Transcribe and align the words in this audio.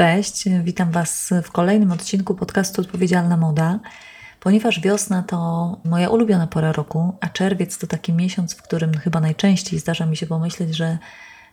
Cześć, 0.00 0.44
witam 0.64 0.90
Was 0.90 1.30
w 1.44 1.50
kolejnym 1.50 1.92
odcinku 1.92 2.34
podcastu 2.34 2.80
Odpowiedzialna 2.80 3.36
Moda. 3.36 3.80
Ponieważ 4.40 4.80
wiosna 4.80 5.22
to 5.22 5.80
moja 5.84 6.08
ulubiona 6.08 6.46
pora 6.46 6.72
roku, 6.72 7.16
a 7.20 7.28
czerwiec 7.28 7.78
to 7.78 7.86
taki 7.86 8.12
miesiąc, 8.12 8.54
w 8.54 8.62
którym 8.62 8.98
chyba 8.98 9.20
najczęściej 9.20 9.78
zdarza 9.78 10.06
mi 10.06 10.16
się 10.16 10.26
pomyśleć, 10.26 10.76
że 10.76 10.98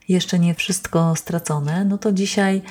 jeszcze 0.10 0.40
nie 0.40 0.56
wszystko 0.56 1.16
stracone, 1.16 1.86
no 1.86 1.98
to 1.98 2.12
dzisiaj 2.12 2.62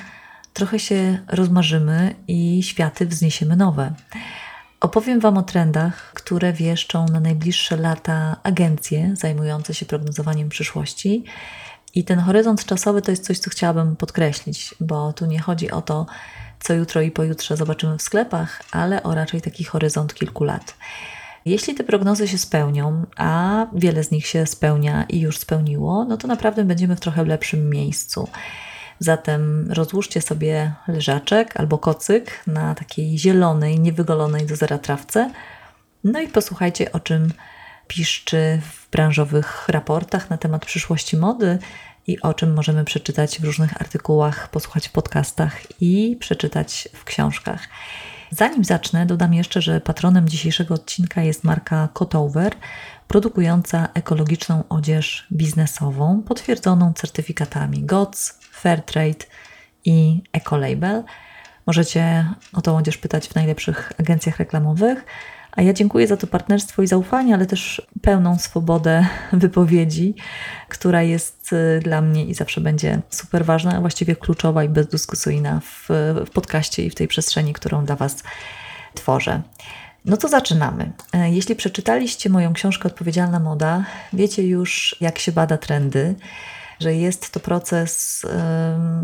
trochę 0.53 0.79
się 0.79 1.19
rozmarzymy 1.27 2.15
i 2.27 2.63
światy 2.63 3.05
wzniesiemy 3.05 3.55
nowe. 3.55 3.93
Opowiem 4.79 5.19
Wam 5.19 5.37
o 5.37 5.43
trendach, 5.43 6.11
które 6.13 6.53
wieszczą 6.53 7.05
na 7.05 7.19
najbliższe 7.19 7.77
lata 7.77 8.35
agencje 8.43 9.15
zajmujące 9.15 9.73
się 9.73 9.85
prognozowaniem 9.85 10.49
przyszłości. 10.49 11.23
I 11.97 12.03
ten 12.03 12.19
horyzont 12.19 12.65
czasowy 12.65 13.01
to 13.01 13.11
jest 13.11 13.25
coś, 13.25 13.39
co 13.39 13.49
chciałabym 13.49 13.95
podkreślić, 13.95 14.75
bo 14.79 15.13
tu 15.13 15.25
nie 15.25 15.39
chodzi 15.39 15.71
o 15.71 15.81
to, 15.81 16.05
co 16.59 16.73
jutro 16.73 17.01
i 17.01 17.11
pojutrze 17.11 17.57
zobaczymy 17.57 17.97
w 17.97 18.01
sklepach, 18.01 18.61
ale 18.71 19.03
o 19.03 19.15
raczej 19.15 19.41
taki 19.41 19.63
horyzont 19.63 20.13
kilku 20.13 20.43
lat. 20.43 20.75
Jeśli 21.45 21.75
te 21.75 21.83
prognozy 21.83 22.27
się 22.27 22.37
spełnią, 22.37 23.05
a 23.15 23.65
wiele 23.73 24.03
z 24.03 24.11
nich 24.11 24.27
się 24.27 24.45
spełnia 24.45 25.03
i 25.09 25.19
już 25.19 25.37
spełniło, 25.37 26.05
no 26.05 26.17
to 26.17 26.27
naprawdę 26.27 26.63
będziemy 26.63 26.95
w 26.95 26.99
trochę 26.99 27.25
lepszym 27.25 27.69
miejscu. 27.69 28.27
Zatem 28.99 29.71
rozłóżcie 29.71 30.21
sobie 30.21 30.73
leżaczek 30.87 31.59
albo 31.59 31.77
kocyk 31.77 32.43
na 32.47 32.75
takiej 32.75 33.17
zielonej, 33.17 33.79
niewygolonej 33.79 34.45
do 34.45 34.55
zera 34.55 34.77
trawce. 34.77 35.31
No 36.03 36.21
i 36.21 36.27
posłuchajcie, 36.27 36.91
o 36.91 36.99
czym 36.99 37.33
piszczy 37.87 38.61
w 38.71 38.89
branżowych 38.91 39.69
raportach 39.69 40.29
na 40.29 40.37
temat 40.37 40.65
przyszłości 40.65 41.17
mody 41.17 41.59
i 42.07 42.21
o 42.21 42.33
czym 42.33 42.53
możemy 42.53 42.85
przeczytać 42.85 43.39
w 43.39 43.43
różnych 43.43 43.81
artykułach, 43.81 44.49
posłuchać 44.49 44.87
w 44.87 44.91
podcastach 44.91 45.81
i 45.81 46.17
przeczytać 46.19 46.89
w 46.93 47.03
książkach. 47.03 47.67
Zanim 48.31 48.63
zacznę, 48.63 49.05
dodam 49.05 49.33
jeszcze, 49.33 49.61
że 49.61 49.81
patronem 49.81 50.29
dzisiejszego 50.29 50.73
odcinka 50.73 51.21
jest 51.21 51.43
marka 51.43 51.89
Cotover, 51.93 52.53
produkująca 53.07 53.87
ekologiczną 53.93 54.63
odzież 54.69 55.27
biznesową, 55.31 56.21
potwierdzoną 56.21 56.93
certyfikatami 56.93 57.83
GOTS, 57.83 58.39
Fairtrade 58.51 59.25
i 59.85 60.23
Ecolabel. 60.33 61.03
Możecie 61.65 62.25
o 62.53 62.61
tą 62.61 62.77
odzież 62.77 62.97
pytać 62.97 63.27
w 63.27 63.35
najlepszych 63.35 63.93
agencjach 63.99 64.39
reklamowych. 64.39 65.05
A 65.57 65.61
ja 65.61 65.73
dziękuję 65.73 66.07
za 66.07 66.17
to 66.17 66.27
partnerstwo 66.27 66.81
i 66.81 66.87
zaufanie, 66.87 67.33
ale 67.33 67.45
też 67.45 67.81
pełną 68.01 68.39
swobodę 68.39 69.05
wypowiedzi, 69.33 70.15
która 70.69 71.03
jest 71.03 71.53
y, 71.53 71.79
dla 71.83 72.01
mnie 72.01 72.25
i 72.25 72.33
zawsze 72.33 72.61
będzie 72.61 73.01
super 73.09 73.45
ważna, 73.45 73.75
a 73.75 73.81
właściwie 73.81 74.15
kluczowa 74.15 74.63
i 74.63 74.69
bezdyskusyjna 74.69 75.59
w, 75.59 75.87
w 76.25 76.29
podcaście 76.29 76.85
i 76.85 76.89
w 76.89 76.95
tej 76.95 77.07
przestrzeni, 77.07 77.53
którą 77.53 77.85
dla 77.85 77.95
Was 77.95 78.23
tworzę. 78.93 79.41
No 80.05 80.17
to 80.17 80.27
zaczynamy. 80.27 80.91
E, 81.13 81.31
jeśli 81.31 81.55
przeczytaliście 81.55 82.29
moją 82.29 82.53
książkę 82.53 82.87
Odpowiedzialna 82.87 83.39
Moda, 83.39 83.85
wiecie 84.13 84.47
już, 84.47 84.95
jak 85.01 85.19
się 85.19 85.31
bada 85.31 85.57
trendy, 85.57 86.15
że 86.79 86.95
jest 86.95 87.31
to 87.31 87.39
proces 87.39 88.21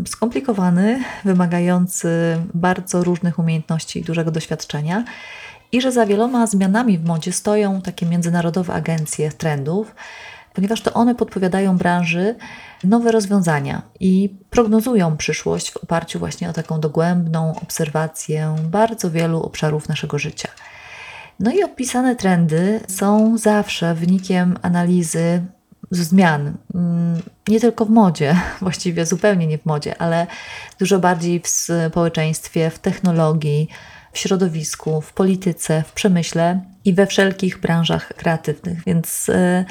skomplikowany, 0.06 1.04
wymagający 1.24 2.08
bardzo 2.54 3.04
różnych 3.04 3.38
umiejętności 3.38 3.98
i 3.98 4.02
dużego 4.02 4.30
doświadczenia 4.30 5.04
i 5.72 5.80
że 5.80 5.92
za 5.92 6.06
wieloma 6.06 6.46
zmianami 6.46 6.98
w 6.98 7.04
modzie 7.04 7.32
stoją 7.32 7.80
takie 7.80 8.06
międzynarodowe 8.06 8.72
agencje 8.72 9.32
trendów, 9.32 9.94
ponieważ 10.54 10.80
to 10.80 10.92
one 10.92 11.14
podpowiadają 11.14 11.76
branży 11.76 12.34
nowe 12.84 13.12
rozwiązania 13.12 13.82
i 14.00 14.34
prognozują 14.50 15.16
przyszłość 15.16 15.70
w 15.70 15.76
oparciu 15.76 16.18
właśnie 16.18 16.50
o 16.50 16.52
taką 16.52 16.80
dogłębną 16.80 17.60
obserwację 17.62 18.56
bardzo 18.62 19.10
wielu 19.10 19.42
obszarów 19.42 19.88
naszego 19.88 20.18
życia. 20.18 20.48
No 21.40 21.52
i 21.52 21.62
opisane 21.62 22.16
trendy 22.16 22.80
są 22.88 23.38
zawsze 23.38 23.94
wynikiem 23.94 24.58
analizy 24.62 25.42
zmian, 25.90 26.56
mm, 26.74 27.22
nie 27.48 27.60
tylko 27.60 27.84
w 27.84 27.90
modzie, 27.90 28.36
właściwie 28.60 29.06
zupełnie 29.06 29.46
nie 29.46 29.58
w 29.58 29.66
modzie, 29.66 29.98
ale 29.98 30.26
dużo 30.78 30.98
bardziej 30.98 31.40
w 31.40 31.48
społeczeństwie, 31.48 32.70
w 32.70 32.78
technologii, 32.78 33.68
w 34.14 34.18
środowisku, 34.18 35.00
w 35.00 35.12
polityce, 35.12 35.82
w 35.86 35.92
przemyśle 35.92 36.60
i 36.84 36.94
we 36.94 37.06
wszelkich 37.06 37.60
branżach 37.60 38.08
kreatywnych. 38.08 38.84
Więc 38.86 39.28
y, 39.28 39.64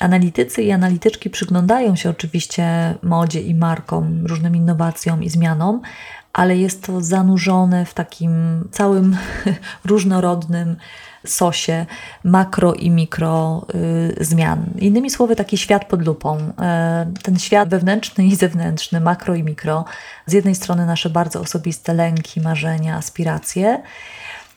analitycy 0.00 0.62
i 0.62 0.72
analityczki 0.72 1.30
przyglądają 1.30 1.96
się 1.96 2.10
oczywiście 2.10 2.94
modzie 3.02 3.40
i 3.40 3.54
markom, 3.54 4.26
różnym 4.26 4.56
innowacjom 4.56 5.22
i 5.22 5.28
zmianom, 5.28 5.80
ale 6.32 6.56
jest 6.56 6.82
to 6.82 7.00
zanurzone 7.00 7.84
w 7.84 7.94
takim 7.94 8.64
całym 8.70 9.16
różnorodnym 9.84 10.76
sosie 11.26 11.86
makro 12.24 12.74
i 12.74 12.90
mikro 12.90 13.66
y, 13.74 14.24
zmian. 14.24 14.66
Innymi 14.78 15.10
słowy, 15.10 15.36
taki 15.36 15.58
świat 15.58 15.84
pod 15.84 16.06
lupą. 16.06 16.38
Y, 16.38 16.52
ten 17.22 17.38
świat 17.38 17.68
wewnętrzny 17.68 18.24
i 18.24 18.36
zewnętrzny, 18.36 19.00
makro 19.00 19.34
i 19.34 19.42
mikro. 19.42 19.84
Z 20.26 20.32
jednej 20.32 20.54
strony 20.54 20.86
nasze 20.86 21.10
bardzo 21.10 21.40
osobiste 21.40 21.94
lęki, 21.94 22.40
marzenia, 22.40 22.96
aspiracje 22.96 23.82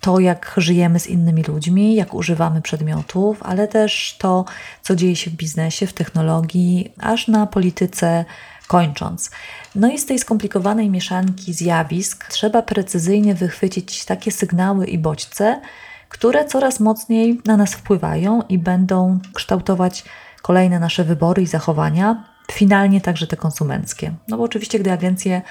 to, 0.03 0.19
jak 0.19 0.53
żyjemy 0.57 0.99
z 0.99 1.07
innymi 1.07 1.43
ludźmi, 1.43 1.95
jak 1.95 2.13
używamy 2.13 2.61
przedmiotów, 2.61 3.43
ale 3.43 3.67
też 3.67 4.15
to, 4.19 4.45
co 4.81 4.95
dzieje 4.95 5.15
się 5.15 5.31
w 5.31 5.33
biznesie, 5.33 5.87
w 5.87 5.93
technologii, 5.93 6.93
aż 6.99 7.27
na 7.27 7.47
polityce 7.47 8.25
kończąc. 8.67 9.31
No 9.75 9.91
i 9.91 9.99
z 9.99 10.05
tej 10.05 10.19
skomplikowanej 10.19 10.89
mieszanki 10.89 11.53
zjawisk 11.53 12.27
trzeba 12.27 12.61
precyzyjnie 12.61 13.35
wychwycić 13.35 14.05
takie 14.05 14.31
sygnały 14.31 14.85
i 14.85 14.97
bodźce, 14.97 15.61
które 16.09 16.45
coraz 16.45 16.79
mocniej 16.79 17.41
na 17.45 17.57
nas 17.57 17.73
wpływają 17.73 18.41
i 18.49 18.57
będą 18.57 19.19
kształtować 19.33 20.03
kolejne 20.41 20.79
nasze 20.79 21.03
wybory 21.03 21.41
i 21.41 21.47
zachowania, 21.47 22.23
finalnie 22.51 23.01
także 23.01 23.27
te 23.27 23.37
konsumenckie. 23.37 24.13
No 24.27 24.37
bo 24.37 24.43
oczywiście, 24.43 24.79
gdy 24.79 24.91
agencje 24.91 25.41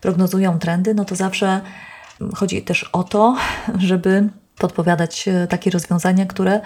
prognozują 0.00 0.58
trendy, 0.58 0.94
no 0.94 1.04
to 1.04 1.16
zawsze 1.16 1.60
chodzi 2.34 2.62
też 2.62 2.84
o 2.84 3.04
to, 3.04 3.36
żeby 3.78 4.28
podpowiadać 4.58 5.28
e, 5.28 5.46
takie 5.46 5.70
rozwiązania, 5.70 6.26
które 6.26 6.60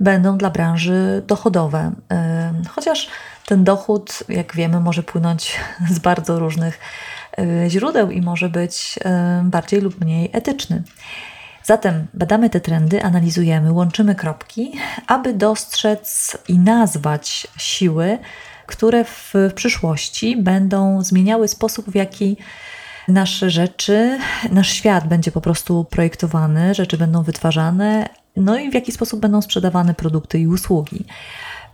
będą 0.00 0.38
dla 0.38 0.50
branży 0.50 1.22
dochodowe. 1.26 1.92
E, 2.10 2.52
chociaż 2.70 3.08
ten 3.46 3.64
dochód, 3.64 4.18
jak 4.28 4.54
wiemy, 4.54 4.80
może 4.80 5.02
płynąć 5.02 5.56
z 5.90 5.98
bardzo 5.98 6.38
różnych 6.38 6.78
e, 7.38 7.70
źródeł 7.70 8.10
i 8.10 8.20
może 8.20 8.48
być 8.48 8.98
bardziej 9.42 9.80
lub 9.80 10.00
mniej 10.00 10.30
etyczny. 10.32 10.82
Zatem 11.62 12.06
badamy 12.14 12.50
te 12.50 12.60
trendy, 12.60 13.02
analizujemy, 13.02 13.72
łączymy 13.72 14.14
kropki, 14.14 14.72
aby 15.06 15.34
dostrzec 15.34 16.36
i 16.48 16.58
nazwać 16.58 17.46
siły, 17.58 18.18
które 18.66 19.04
w 19.04 19.34
przyszłości 19.54 20.36
będą 20.36 21.02
zmieniały 21.02 21.48
sposób, 21.48 21.90
w 21.90 21.94
jaki 21.94 22.36
nasze 23.08 23.50
rzeczy, 23.50 24.18
nasz 24.50 24.68
świat 24.68 25.08
będzie 25.08 25.32
po 25.32 25.40
prostu 25.40 25.84
projektowany, 25.84 26.74
rzeczy 26.74 26.98
będą 26.98 27.22
wytwarzane, 27.22 28.08
no 28.36 28.58
i 28.58 28.70
w 28.70 28.74
jaki 28.74 28.92
sposób 28.92 29.20
będą 29.20 29.42
sprzedawane 29.42 29.94
produkty 29.94 30.38
i 30.38 30.46
usługi. 30.46 31.04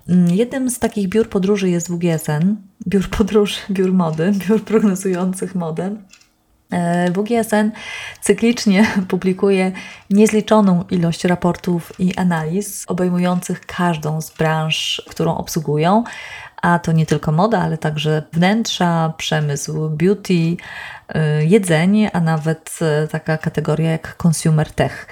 Mm, 0.09 0.31
jednym 0.31 0.71
z 0.71 0.79
takich 0.79 1.09
biur 1.09 1.29
podróży 1.29 1.71
jest 1.71 1.91
WGSN, 1.91 2.57
biur 2.89 3.09
podróży, 3.09 3.57
biur 3.71 3.93
mody, 3.93 4.33
biur 4.49 4.65
prognozujących 4.65 5.55
modę. 5.55 5.97
E, 6.73 7.11
WGSN 7.11 7.71
cyklicznie 8.21 8.87
publikuje 9.09 9.73
niezliczoną 10.11 10.85
ilość 10.91 11.25
raportów 11.25 11.93
i 11.99 12.15
analiz 12.17 12.85
obejmujących 12.89 13.67
każdą 13.67 14.21
z 14.21 14.31
branż, 14.31 15.03
którą 15.11 15.37
obsługują, 15.37 16.05
a 16.63 16.79
to 16.79 16.93
nie 16.93 17.07
tylko 17.07 17.33
moda, 17.33 17.59
ale 17.59 17.79
także 17.79 18.23
wnętrza, 18.33 19.13
przemysł 19.17 19.91
beauty, 19.91 20.57
e, 21.09 21.45
jedzenie, 21.45 22.17
a 22.17 22.21
nawet 22.21 22.79
e, 22.81 23.09
taka 23.09 23.39
kategoria 23.39 23.91
jak 23.91 24.17
consumer 24.27 24.73
tech. 24.73 25.07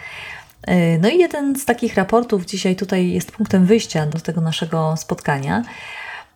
No 1.00 1.08
i 1.08 1.18
jeden 1.18 1.56
z 1.56 1.64
takich 1.64 1.94
raportów 1.94 2.46
dzisiaj 2.46 2.76
tutaj 2.76 3.10
jest 3.10 3.32
punktem 3.32 3.66
wyjścia 3.66 4.06
do 4.06 4.20
tego 4.20 4.40
naszego 4.40 4.96
spotkania. 4.96 5.62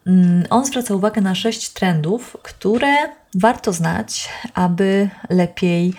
Mm, 0.06 0.44
on 0.50 0.66
zwraca 0.66 0.94
uwagę 0.94 1.20
na 1.20 1.34
sześć 1.34 1.68
trendów, 1.70 2.36
które 2.42 2.94
warto 3.34 3.72
znać, 3.72 4.28
aby 4.54 5.08
lepiej 5.30 5.94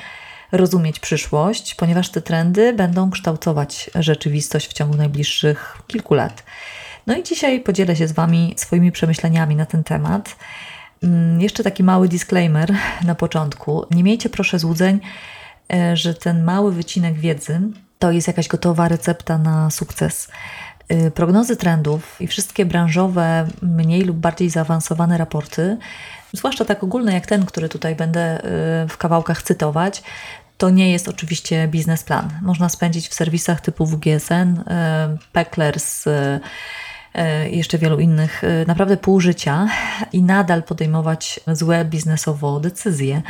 rozumieć 0.51 0.99
przyszłość, 0.99 1.75
ponieważ 1.75 2.09
te 2.09 2.21
trendy 2.21 2.73
będą 2.73 3.11
kształtować 3.11 3.89
rzeczywistość 3.95 4.69
w 4.69 4.73
ciągu 4.73 4.97
najbliższych 4.97 5.77
kilku 5.87 6.13
lat. 6.13 6.43
No 7.07 7.17
i 7.17 7.23
dzisiaj 7.23 7.59
podzielę 7.59 7.95
się 7.95 8.07
z 8.07 8.11
Wami 8.11 8.53
swoimi 8.57 8.91
przemyśleniami 8.91 9.55
na 9.55 9.65
ten 9.65 9.83
temat. 9.83 10.35
Mm, 11.03 11.41
jeszcze 11.41 11.63
taki 11.63 11.83
mały 11.83 12.07
disclaimer 12.07 12.73
na 13.05 13.15
początku. 13.15 13.85
Nie 13.91 14.03
miejcie 14.03 14.29
proszę 14.29 14.59
złudzeń, 14.59 14.99
e, 15.73 15.97
że 15.97 16.13
ten 16.13 16.43
mały 16.43 16.71
wycinek 16.71 17.13
wiedzy 17.13 17.61
to 17.99 18.11
jest 18.11 18.27
jakaś 18.27 18.47
gotowa 18.47 18.87
recepta 18.87 19.37
na 19.37 19.69
sukces. 19.69 20.27
Y, 20.91 21.11
prognozy 21.11 21.57
trendów 21.57 22.21
i 22.21 22.27
wszystkie 22.27 22.65
branżowe, 22.65 23.47
mniej 23.61 24.01
lub 24.01 24.17
bardziej 24.17 24.49
zaawansowane 24.49 25.17
raporty 25.17 25.77
zwłaszcza 26.33 26.65
tak 26.65 26.83
ogólne 26.83 27.13
jak 27.13 27.25
ten, 27.25 27.45
który 27.45 27.69
tutaj 27.69 27.95
będę 27.95 28.39
y, 28.39 28.87
w 28.87 28.97
kawałkach 28.97 29.41
cytować, 29.41 30.03
to 30.57 30.69
nie 30.69 30.91
jest 30.91 31.07
oczywiście 31.07 31.67
biznesplan. 31.67 32.39
Można 32.41 32.69
spędzić 32.69 33.07
w 33.07 33.13
serwisach 33.13 33.61
typu 33.61 33.85
WGSN, 33.85 34.59
y, 34.59 34.63
Pecklers, 35.31 36.05
jeszcze 37.51 37.77
wielu 37.77 37.99
innych, 37.99 38.41
naprawdę 38.67 38.97
pół 38.97 39.19
życia 39.21 39.67
i 40.13 40.23
nadal 40.23 40.63
podejmować 40.63 41.39
złe 41.47 41.85
biznesowo 41.85 42.59
decyzje, 42.59 43.21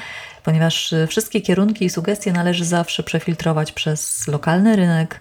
ponieważ 0.44 0.94
wszystkie 1.08 1.42
kierunki 1.42 1.86
i 1.86 1.90
sugestie 1.90 2.32
należy 2.32 2.66
zawsze 2.66 3.04
przefiltrować 3.04 3.72
przez 3.72 4.28
lokalny 4.28 4.76
rynek, 4.76 5.20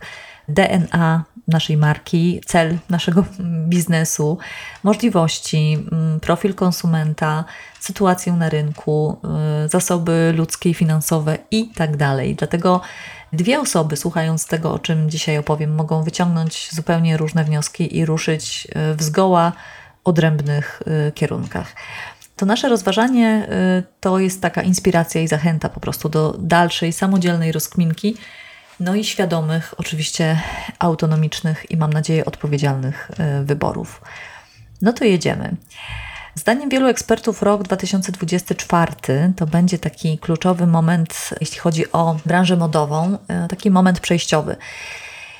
DNA 0.48 1.24
naszej 1.48 1.76
marki, 1.76 2.40
cel 2.46 2.78
naszego 2.90 3.24
biznesu, 3.68 4.38
możliwości, 4.82 5.86
mm, 5.92 6.20
profil 6.20 6.54
konsumenta, 6.54 7.44
sytuację 7.80 8.32
na 8.32 8.48
rynku, 8.48 9.20
zasoby 9.66 10.34
ludzkie 10.36 10.70
i 10.70 10.74
finansowe 10.74 11.38
i 11.50 11.68
tak 11.68 11.96
dalej. 11.96 12.34
Dlatego 12.34 12.80
dwie 13.34 13.60
osoby, 13.60 13.96
słuchając 13.96 14.46
tego, 14.46 14.72
o 14.72 14.78
czym 14.78 15.10
dzisiaj 15.10 15.38
opowiem, 15.38 15.74
mogą 15.74 16.02
wyciągnąć 16.02 16.68
zupełnie 16.72 17.16
różne 17.16 17.44
wnioski 17.44 17.96
i 17.96 18.06
ruszyć 18.06 18.68
y, 18.92 18.94
w 18.94 19.02
zgoła 19.02 19.52
odrębnych 20.04 20.82
y, 21.08 21.12
kierunkach. 21.12 21.74
To 22.36 22.46
nasze 22.46 22.68
rozważanie 22.68 23.48
to 24.00 24.18
jest 24.18 24.42
taka 24.42 24.62
inspiracja 24.62 25.20
i 25.20 25.28
zachęta 25.28 25.68
po 25.68 25.80
prostu 25.80 26.08
do 26.08 26.36
dalszej 26.38 26.92
samodzielnej 26.92 27.52
rozkminki 27.52 28.16
no 28.80 28.94
i 28.94 29.04
świadomych, 29.04 29.74
oczywiście 29.76 30.40
autonomicznych 30.78 31.70
i 31.70 31.76
mam 31.76 31.92
nadzieję 31.92 32.24
odpowiedzialnych 32.24 33.10
e, 33.18 33.44
wyborów. 33.44 34.02
No 34.82 34.92
to 34.92 35.04
jedziemy. 35.04 35.56
Zdaniem 36.34 36.68
wielu 36.68 36.88
ekspertów 36.88 37.42
rok 37.42 37.62
2024 37.62 38.92
to 39.36 39.46
będzie 39.46 39.78
taki 39.78 40.18
kluczowy 40.18 40.66
moment, 40.66 41.30
jeśli 41.40 41.58
chodzi 41.58 41.92
o 41.92 42.16
branżę 42.26 42.56
modową, 42.56 43.18
e, 43.28 43.48
taki 43.48 43.70
moment 43.70 44.00
przejściowy. 44.00 44.56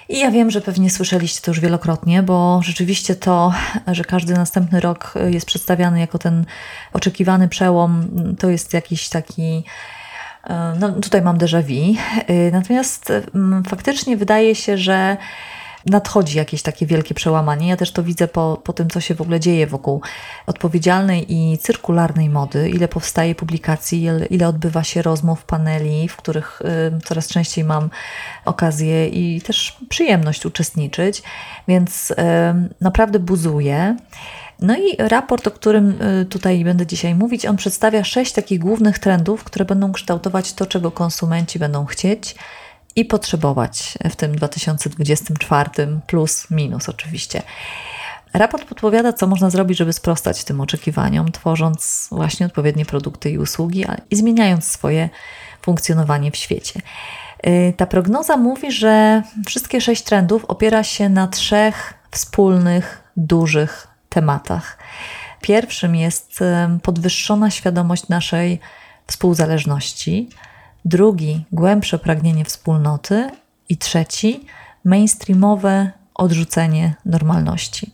I 0.09 0.19
ja 0.19 0.31
wiem, 0.31 0.51
że 0.51 0.61
pewnie 0.61 0.91
słyszeliście 0.91 1.41
to 1.41 1.51
już 1.51 1.61
wielokrotnie, 1.61 2.23
bo 2.23 2.61
rzeczywiście 2.63 3.15
to, 3.15 3.55
że 3.87 4.05
każdy 4.05 4.35
następny 4.35 4.81
rok 4.81 5.15
jest 5.31 5.47
przedstawiany 5.47 6.01
jako 6.01 6.19
ten 6.19 6.45
oczekiwany 6.93 7.49
przełom, 7.49 8.09
to 8.39 8.49
jest 8.49 8.73
jakiś 8.73 9.09
taki 9.09 9.65
E, 10.47 10.75
no, 10.81 10.93
tutaj 10.93 11.23
mam 11.23 11.39
déjà 11.39 11.63
vu. 11.63 11.97
E, 12.27 12.51
natomiast 12.51 13.13
faktycznie 13.69 14.17
wydaje 14.17 14.55
się, 14.55 14.79
że 14.79 15.17
nadchodzi 15.87 16.39
jakieś 16.39 16.63
takie 16.63 16.87
wielkie 16.87 17.15
przełamanie. 17.15 17.69
Ja 17.69 17.77
też 17.77 17.93
to 17.93 18.03
widzę 18.03 18.29
po, 18.29 18.61
po 18.65 18.73
tym, 18.73 18.91
co 18.91 19.01
się 19.01 19.15
w 19.15 19.21
ogóle 19.21 19.41
dzieje 19.41 19.67
wokół 19.67 20.01
odpowiedzialnej 20.47 21.33
i 21.33 21.59
cyrkularnej 21.59 22.29
mody, 22.29 22.71
ile 22.71 22.89
powstaje 22.89 23.35
publikacji, 23.35 24.09
ile, 24.31 24.49
odbywa 24.49 24.85
się 24.85 25.03
rozmów, 25.03 25.45
paneli, 25.45 26.09
w 26.09 26.17
których 26.17 26.63
coraz 27.05 27.29
częściej 27.29 27.65
mam 27.65 27.91
okazję 28.45 29.09
i 29.09 29.41
też 29.41 29.77
przyjemność 29.89 30.47
uczestniczyć, 30.47 31.23
więc 31.69 32.15
naprawdę 32.81 33.19
buzuje. 33.19 33.97
No 34.61 34.77
i 34.77 34.97
raport, 34.99 35.47
o 35.47 35.51
którym 35.51 36.03
y, 36.03 36.25
tutaj 36.25 36.65
będę 36.65 36.87
dzisiaj 36.87 37.15
mówić, 37.15 37.47
on 37.47 37.57
przedstawia 37.57 38.05
sześć 38.05 38.33
takich 38.33 38.59
głównych 38.59 38.99
trendów, 38.99 39.45
które 39.45 39.65
będą 39.65 39.93
kształtować 39.93 40.53
to, 40.53 40.67
czego 40.67 40.91
konsumenci 40.91 41.59
będą 41.59 41.85
chcieć 41.85 42.35
i 42.97 43.05
potrzebować 43.05 43.99
w 44.11 44.17
tym 44.17 44.37
2024, 44.37 45.71
plus 46.07 46.51
minus 46.51 46.89
oczywiście. 46.89 47.43
Raport 48.35 48.65
podpowiada, 48.65 49.13
co 49.13 49.27
można 49.27 49.51
zrobić, 49.51 49.79
żeby 49.79 49.93
sprostać 49.93 50.45
tym 50.45 50.61
oczekiwaniom, 50.61 51.33
tworząc 51.33 52.09
właśnie 52.13 52.47
odpowiednie 52.47 52.85
produkty 52.85 53.31
i 53.31 53.39
usługi 53.39 53.85
i 54.11 54.17
zmieniając 54.17 54.67
swoje 54.67 55.09
funkcjonowanie 55.63 56.31
w 56.31 56.37
świecie. 56.37 56.81
Y, 57.47 57.75
ta 57.77 57.87
prognoza 57.87 58.37
mówi, 58.37 58.73
że 58.73 59.23
wszystkie 59.47 59.81
sześć 59.81 60.03
trendów 60.03 60.45
opiera 60.45 60.85
się 60.85 61.09
na 61.09 61.29
trzech 61.29 61.95
wspólnych, 62.11 63.05
dużych 63.17 63.89
tematach. 64.09 64.79
Pierwszym 65.41 65.97
jest 65.97 66.41
podwyższona 66.83 67.51
świadomość 67.51 68.09
naszej 68.09 68.61
współzależności, 69.07 70.29
drugi 70.85 71.45
głębsze 71.53 71.99
pragnienie 71.99 72.45
wspólnoty 72.45 73.31
i 73.69 73.77
trzeci 73.77 74.47
mainstreamowe 74.85 75.91
odrzucenie 76.15 76.95
normalności. 77.05 77.93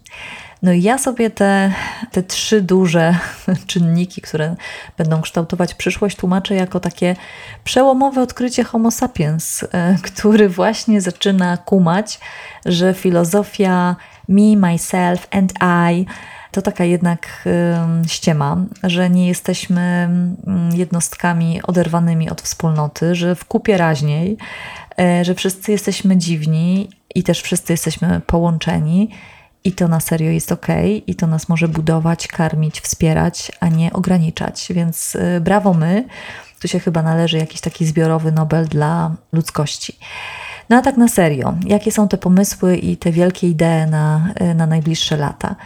No 0.63 0.73
i 0.73 0.83
ja 0.83 0.99
sobie 0.99 1.31
te, 1.31 1.73
te 2.13 2.23
trzy 2.23 2.63
duże 2.63 3.15
czynniki, 3.67 4.21
które 4.21 4.57
będą 4.99 5.21
kształtować 5.21 5.75
przyszłość, 5.75 6.17
tłumaczę 6.17 6.55
jako 6.55 6.81
takie 6.81 7.17
przełomowe 7.65 8.23
odkrycie 8.23 8.65
Homo 8.65 8.91
sapiens, 8.91 9.65
e, 9.73 9.97
który 10.03 10.49
właśnie 10.49 11.01
zaczyna 11.01 11.57
kumać, 11.57 12.21
że 12.67 12.95
filozofia 12.95 13.97
me, 14.29 14.57
myself 14.57 15.29
and 15.31 15.53
I 15.91 16.07
to 16.51 16.63
taka 16.63 16.85
jednak 16.85 17.49
ściema, 18.07 18.57
że 18.83 19.11
nie 19.11 19.29
jesteśmy 19.29 20.11
jednostkami 20.75 21.63
oderwanymi 21.63 22.31
od 22.31 22.43
wspólnoty, 22.43 23.15
że 23.15 23.35
w 23.35 23.45
kupie 23.45 23.77
raźniej, 23.77 24.37
e, 24.99 25.25
że 25.25 25.35
wszyscy 25.35 25.73
jesteśmy 25.73 26.17
dziwni 26.17 26.89
i 27.15 27.23
też 27.23 27.43
wszyscy 27.43 27.73
jesteśmy 27.73 28.21
połączeni. 28.27 29.11
I 29.65 29.73
to 29.73 29.89
na 29.89 30.01
serio 30.01 30.31
jest 30.31 30.53
ok, 30.53 30.67
i 31.07 31.15
to 31.15 31.27
nas 31.27 31.49
może 31.49 31.69
budować, 31.69 32.29
karmić, 32.29 32.81
wspierać, 32.81 33.53
a 33.61 33.69
nie 33.69 33.93
ograniczać. 33.93 34.69
Więc 34.71 35.17
e, 35.17 35.41
brawo 35.41 35.75
my. 35.75 36.05
Tu 36.61 36.69
się 36.69 36.81
chyba 36.81 37.03
należy 37.03 37.39
jakiś 37.39 37.61
taki 37.61 37.87
zbiorowy 37.87 38.33
Nobel 38.33 38.69
dla 38.69 39.17
ludzkości. 39.33 39.99
No 40.71 40.77
a 40.77 40.83
tak 40.83 40.97
na 40.97 41.09
serio, 41.09 41.55
jakie 41.67 41.93
są 41.93 42.09
te 42.09 42.19
pomysły 42.19 42.77
i 42.77 42.97
te 42.97 43.13
wielkie 43.13 43.49
idee 43.49 43.87
na, 43.91 44.35
y, 44.41 44.55
na 44.55 44.67
najbliższe 44.67 45.17
lata? 45.17 45.57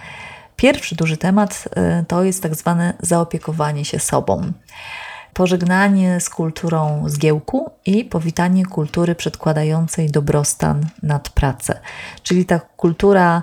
Pierwszy 0.57 0.95
duży 0.95 1.17
temat 1.17 1.69
y, 2.01 2.05
to 2.05 2.25
jest 2.25 2.43
tak 2.43 2.55
zwane 2.55 2.95
zaopiekowanie 3.01 3.85
się 3.85 3.99
sobą. 3.99 4.53
Pożegnanie 5.35 6.21
z 6.21 6.31
kulturą 6.31 7.05
zgiełku 7.07 7.71
i 7.87 8.05
powitanie 8.05 8.67
kultury 8.67 9.15
przedkładającej 9.15 10.11
dobrostan 10.11 10.87
nad 11.03 11.29
pracę. 11.29 11.81
Czyli 12.23 12.45
ta 12.45 12.61
kultura 12.77 13.43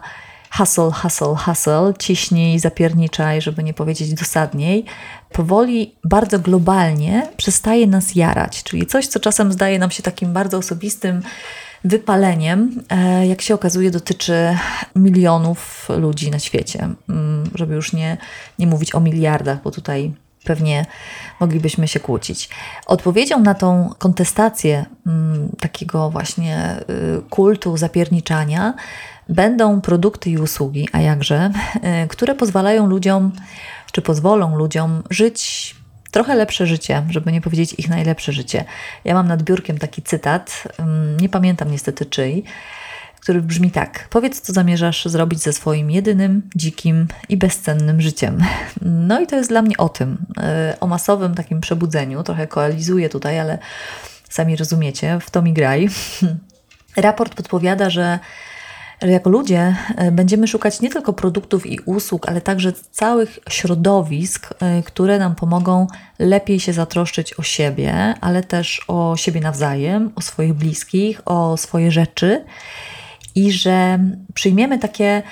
hustle, 0.57 0.91
hustle, 0.91 1.35
hustle, 1.45 1.93
ciśnij, 1.99 2.59
zapierniczaj, 2.59 3.41
żeby 3.41 3.63
nie 3.63 3.73
powiedzieć 3.73 4.13
dosadniej, 4.13 4.85
powoli 5.31 5.95
bardzo 6.03 6.39
globalnie 6.39 7.27
przestaje 7.37 7.87
nas 7.87 8.15
jarać. 8.15 8.63
Czyli 8.63 8.85
coś, 8.85 9.07
co 9.07 9.19
czasem 9.19 9.51
zdaje 9.51 9.79
nam 9.79 9.91
się 9.91 10.03
takim 10.03 10.33
bardzo 10.33 10.57
osobistym 10.57 11.21
wypaleniem, 11.83 12.83
e, 12.89 13.27
jak 13.27 13.41
się 13.41 13.53
okazuje, 13.53 13.91
dotyczy 13.91 14.57
milionów 14.95 15.89
ludzi 15.97 16.31
na 16.31 16.39
świecie. 16.39 16.89
Mm, 17.09 17.49
żeby 17.55 17.75
już 17.75 17.93
nie, 17.93 18.17
nie 18.59 18.67
mówić 18.67 18.95
o 18.95 18.99
miliardach, 18.99 19.63
bo 19.63 19.71
tutaj 19.71 20.13
pewnie 20.43 20.85
moglibyśmy 21.39 21.87
się 21.87 21.99
kłócić. 21.99 22.49
Odpowiedzią 22.85 23.39
na 23.39 23.53
tą 23.53 23.89
kontestację 23.97 24.85
mm, 25.07 25.49
takiego 25.59 26.09
właśnie 26.09 26.75
y, 26.89 27.21
kultu 27.29 27.77
zapierniczania 27.77 28.73
będą 29.29 29.81
produkty 29.81 30.29
i 30.29 30.37
usługi, 30.37 30.87
a 30.91 31.01
jakże, 31.01 31.51
y, 32.03 32.07
które 32.07 32.35
pozwalają 32.35 32.87
ludziom, 32.87 33.31
czy 33.91 34.01
pozwolą 34.01 34.55
ludziom 34.55 35.03
żyć 35.09 35.75
trochę 36.11 36.35
lepsze 36.35 36.67
życie, 36.67 37.03
żeby 37.09 37.31
nie 37.31 37.41
powiedzieć 37.41 37.73
ich 37.77 37.89
najlepsze 37.89 38.31
życie. 38.31 38.65
Ja 39.03 39.13
mam 39.13 39.27
nad 39.27 39.43
biurkiem 39.43 39.77
taki 39.77 40.01
cytat, 40.01 40.63
nie 41.21 41.29
pamiętam 41.29 41.71
niestety 41.71 42.05
czyj, 42.05 42.43
który 43.21 43.41
brzmi 43.41 43.71
tak: 43.71 44.07
Powiedz, 44.09 44.41
co 44.41 44.53
zamierzasz 44.53 45.05
zrobić 45.05 45.39
ze 45.39 45.53
swoim 45.53 45.91
jedynym, 45.91 46.41
dzikim 46.55 47.07
i 47.29 47.37
bezcennym 47.37 48.01
życiem. 48.01 48.37
No 48.81 49.21
i 49.21 49.27
to 49.27 49.35
jest 49.35 49.49
dla 49.49 49.61
mnie 49.61 49.77
o 49.77 49.89
tym, 49.89 50.17
y, 50.73 50.79
o 50.79 50.87
masowym 50.87 51.35
takim 51.35 51.61
przebudzeniu. 51.61 52.23
Trochę 52.23 52.47
koalizuję 52.47 53.09
tutaj, 53.09 53.39
ale 53.39 53.57
sami 54.29 54.55
rozumiecie, 54.55 55.19
w 55.21 55.29
to 55.29 55.41
mi 55.41 55.53
graj. 55.53 55.89
Raport 56.97 57.35
podpowiada, 57.35 57.89
że 57.89 58.19
jako 59.09 59.29
ludzie 59.29 59.75
e, 59.97 60.11
będziemy 60.11 60.47
szukać 60.47 60.81
nie 60.81 60.89
tylko 60.89 61.13
produktów 61.13 61.65
i 61.65 61.79
usług, 61.85 62.29
ale 62.29 62.41
także 62.41 62.73
całych 62.91 63.39
środowisk, 63.49 64.49
e, 64.59 64.83
które 64.83 65.19
nam 65.19 65.35
pomogą 65.35 65.87
lepiej 66.19 66.59
się 66.59 66.73
zatroszczyć 66.73 67.39
o 67.39 67.43
siebie, 67.43 68.13
ale 68.21 68.43
też 68.43 68.81
o 68.87 69.17
siebie 69.17 69.41
nawzajem, 69.41 70.11
o 70.15 70.21
swoich 70.21 70.53
bliskich, 70.53 71.21
o 71.25 71.57
swoje 71.57 71.91
rzeczy 71.91 72.45
i 73.35 73.51
że 73.51 73.99
przyjmiemy 74.33 74.79
takie 74.79 75.23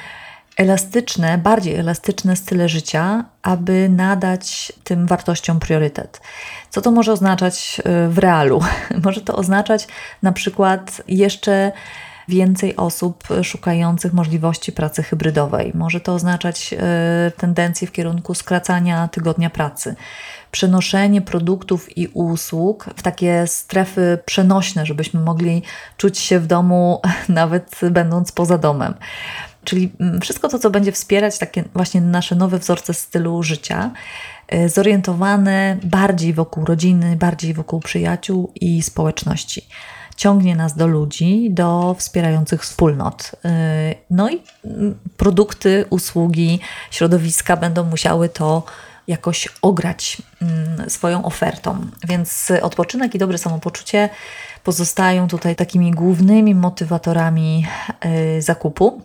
elastyczne, 0.58 1.38
bardziej 1.38 1.76
elastyczne 1.76 2.36
style 2.36 2.70
życia, 2.70 3.26
aby 3.42 3.90
nadać 3.90 4.74
tym 4.84 5.08
wartościom 5.08 5.60
priorytet. 5.60 6.22
Co 6.70 6.82
to 6.82 6.92
może 6.92 7.12
oznaczać 7.12 7.82
e, 7.86 8.08
w 8.10 8.18
realu? 8.18 8.62
Może 9.06 9.22
to 9.22 9.36
oznaczać 9.36 9.88
na 10.24 10.32
przykład 10.32 11.02
jeszcze 11.08 11.72
więcej 12.30 12.76
osób 12.76 13.24
szukających 13.44 14.14
możliwości 14.14 14.72
pracy 14.72 15.04
hybrydowej. 15.04 15.72
Może 15.76 16.02
to 16.02 16.14
oznaczać 16.14 16.74
e, 16.74 17.32
tendencję 17.38 17.88
w 17.88 17.92
kierunku 17.92 18.34
skracania 18.34 19.08
tygodnia 19.08 19.50
pracy 19.50 19.96
przenoszenie 20.52 21.22
produktów 21.22 21.98
i 21.98 22.08
usług 22.08 22.86
w 22.96 23.02
takie 23.02 23.48
strefy 23.48 24.20
przenośne, 24.26 24.86
żebyśmy 24.86 25.20
mogli 25.20 25.64
czuć 25.98 26.20
się 26.20 26.40
w 26.40 26.48
domu, 26.48 27.02
nawet 27.30 27.80
będąc 27.92 28.32
poza 28.32 28.58
domem. 28.58 28.94
Czyli 29.64 29.92
mm, 30.00 30.22
wszystko 30.22 30.50
to, 30.50 30.60
co 30.60 30.70
będzie 30.70 30.92
wspierać 30.92 31.38
takie 31.38 31.64
właśnie 31.74 32.02
nasze 32.02 32.36
nowe 32.36 32.60
wzorce 32.60 32.94
stylu 32.94 33.44
życia, 33.44 33.92
y, 34.54 34.70
zorientowane 34.70 35.78
bardziej 35.84 36.34
wokół 36.34 36.66
rodziny, 36.66 37.16
bardziej 37.16 37.54
wokół 37.54 37.80
przyjaciół 37.80 38.52
i 38.56 38.82
społeczności. 38.82 39.68
Ciągnie 40.20 40.56
nas 40.56 40.76
do 40.76 40.88
ludzi, 40.88 41.48
do 41.52 41.96
wspierających 42.00 42.62
wspólnot. 42.64 43.32
Y, 43.34 43.50
no 44.10 44.30
i 44.30 44.42
mm, 44.66 45.00
produkty, 45.18 45.86
usługi, 45.90 46.60
środowiska 46.92 47.58
będą 47.58 47.84
musiały 47.84 48.30
to 48.30 48.64
jakoś 49.08 49.48
ograć 49.62 50.22
mm, 50.42 50.90
swoją 50.90 51.26
ofertą. 51.26 51.88
Więc 52.08 52.52
odpoczynek 52.62 53.16
i 53.16 53.18
dobre 53.18 53.38
samopoczucie 53.38 54.10
pozostają 54.64 55.28
tutaj 55.28 55.56
takimi 55.56 55.92
głównymi 55.92 56.56
motywatorami 56.56 57.68
y, 58.38 58.42
zakupu, 58.42 59.02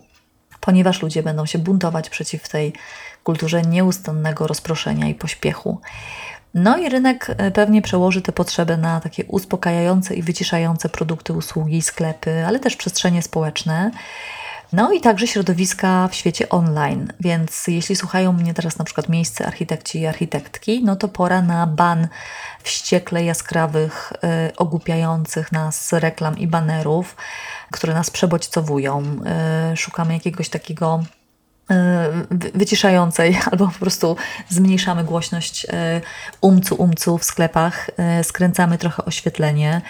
ponieważ 0.61 1.03
ludzie 1.03 1.23
będą 1.23 1.47
się 1.47 1.59
buntować 1.59 2.11
przeciw 2.11 2.49
tej 2.49 2.73
kulturze 3.25 3.63
nieustannego 3.63 4.47
rozproszenia 4.47 5.09
i 5.09 5.15
pośpiechu. 5.15 5.81
No 6.55 6.79
i 6.79 6.89
rynek 6.89 7.31
y, 7.31 7.51
pewnie 7.51 7.83
przełoży 7.83 8.23
te 8.23 8.33
potrzeby 8.33 8.77
na 8.77 9.01
takie 9.01 9.25
uspokajające 9.25 10.15
i 10.15 10.23
wyciszające 10.23 10.89
produkty, 10.89 11.33
usługi, 11.33 11.83
sklepy, 11.83 12.47
ale 12.47 12.59
też 12.59 12.77
przestrzenie 12.77 13.23
społeczne. 13.23 13.91
No 14.73 14.93
i 14.93 15.01
także 15.01 15.27
środowiska 15.27 16.09
w 16.09 16.15
świecie 16.15 16.49
online, 16.49 17.13
więc 17.21 17.67
jeśli 17.69 17.97
słuchają 17.97 18.33
mnie 18.33 18.55
teraz 18.55 18.79
na 18.79 18.85
przykład 18.85 19.09
miejsce 19.09 19.47
architekci 19.47 20.01
i 20.01 20.07
architektki, 20.07 20.85
no 20.85 20.97
to 20.97 21.09
pora 21.09 21.43
na 21.43 21.67
ban 21.67 22.09
wściekle 22.63 23.25
jaskrawych, 23.25 24.13
y, 24.49 24.57
ogłupiających 24.57 25.53
nas 25.53 25.93
reklam 25.93 26.39
i 26.39 26.47
banerów, 26.47 27.17
które 27.73 27.95
nas 27.95 28.11
przebodźcowują. 28.11 29.03
Y, 29.73 29.77
szukamy 29.77 30.15
jakiegoś 30.15 30.49
takiego 30.49 31.05
wyciszającej, 32.55 33.39
albo 33.53 33.67
po 33.67 33.79
prostu 33.79 34.17
zmniejszamy 34.49 35.05
głośność 35.05 35.65
y, 35.65 35.69
umcu 36.41 36.75
umcu 36.75 37.19
w 37.19 37.25
sklepach, 37.25 37.91
y, 38.21 38.25
skręcamy 38.25 38.79
trochę 38.79 39.05
oświetlenie. 39.05 39.83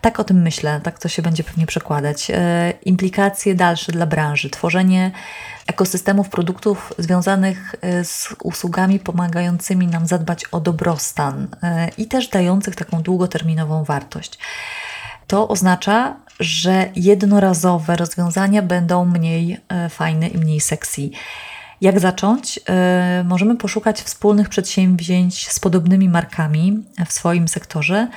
Tak 0.00 0.20
o 0.20 0.24
tym 0.24 0.42
myślę, 0.42 0.80
tak 0.82 0.98
to 0.98 1.08
się 1.08 1.22
będzie 1.22 1.44
pewnie 1.44 1.66
przekładać. 1.66 2.32
Implikacje 2.82 3.54
dalsze 3.54 3.92
dla 3.92 4.06
branży, 4.06 4.50
tworzenie 4.50 5.10
ekosystemów 5.66 6.28
produktów 6.28 6.92
związanych 6.98 7.74
z 8.02 8.28
usługami 8.42 8.98
pomagającymi 8.98 9.86
nam 9.86 10.06
zadbać 10.06 10.44
o 10.44 10.60
dobrostan 10.60 11.48
i 11.98 12.06
też 12.06 12.28
dających 12.28 12.76
taką 12.76 13.02
długoterminową 13.02 13.84
wartość. 13.84 14.38
To 15.26 15.48
oznacza, 15.48 16.16
że 16.40 16.90
jednorazowe 16.96 17.96
rozwiązania 17.96 18.62
będą 18.62 19.04
mniej 19.04 19.58
fajne 19.90 20.28
i 20.28 20.38
mniej 20.38 20.60
sexy. 20.60 21.10
Jak 21.80 22.00
zacząć? 22.00 22.60
Możemy 23.24 23.56
poszukać 23.56 24.02
wspólnych 24.02 24.48
przedsięwzięć 24.48 25.50
z 25.50 25.60
podobnymi 25.60 26.08
markami 26.08 26.84
w 27.06 27.12
swoim 27.12 27.48
sektorze 27.48 28.08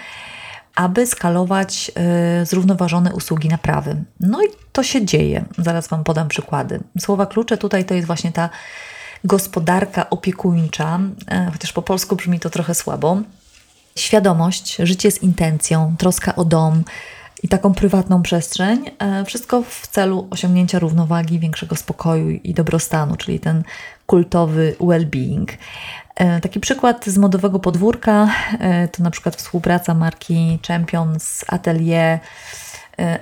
aby 0.75 1.07
skalować 1.07 1.91
zrównoważone 2.43 3.13
usługi 3.13 3.49
naprawy. 3.49 4.03
No 4.19 4.43
i 4.43 4.47
to 4.71 4.83
się 4.83 5.05
dzieje. 5.05 5.45
Zaraz 5.57 5.87
Wam 5.87 6.03
podam 6.03 6.27
przykłady. 6.27 6.79
Słowa 6.99 7.25
klucze 7.25 7.57
tutaj 7.57 7.85
to 7.85 7.93
jest 7.93 8.07
właśnie 8.07 8.31
ta 8.31 8.49
gospodarka 9.23 10.09
opiekuńcza, 10.09 10.99
e, 11.31 11.49
chociaż 11.51 11.73
po 11.73 11.81
polsku 11.81 12.15
brzmi 12.15 12.39
to 12.39 12.49
trochę 12.49 12.75
słabo. 12.75 13.17
Świadomość, 13.95 14.75
życie 14.79 15.11
z 15.11 15.23
intencją, 15.23 15.95
troska 15.97 16.35
o 16.35 16.45
dom 16.45 16.83
i 17.43 17.47
taką 17.47 17.73
prywatną 17.73 18.21
przestrzeń. 18.21 18.91
E, 18.99 19.25
wszystko 19.25 19.61
w 19.61 19.87
celu 19.87 20.27
osiągnięcia 20.29 20.79
równowagi, 20.79 21.39
większego 21.39 21.75
spokoju 21.75 22.29
i 22.29 22.53
dobrostanu, 22.53 23.15
czyli 23.15 23.39
ten 23.39 23.63
kultowy 24.05 24.75
well-being. 24.79 25.45
E, 26.15 26.41
taki 26.41 26.59
przykład 26.59 27.05
z 27.05 27.17
modowego 27.17 27.59
podwórka 27.59 28.27
e, 28.59 28.87
to 28.87 29.03
na 29.03 29.11
przykład 29.11 29.35
współpraca 29.35 29.93
marki 29.93 30.59
Champion 30.67 31.19
z 31.19 31.45
Atelier 31.47 32.19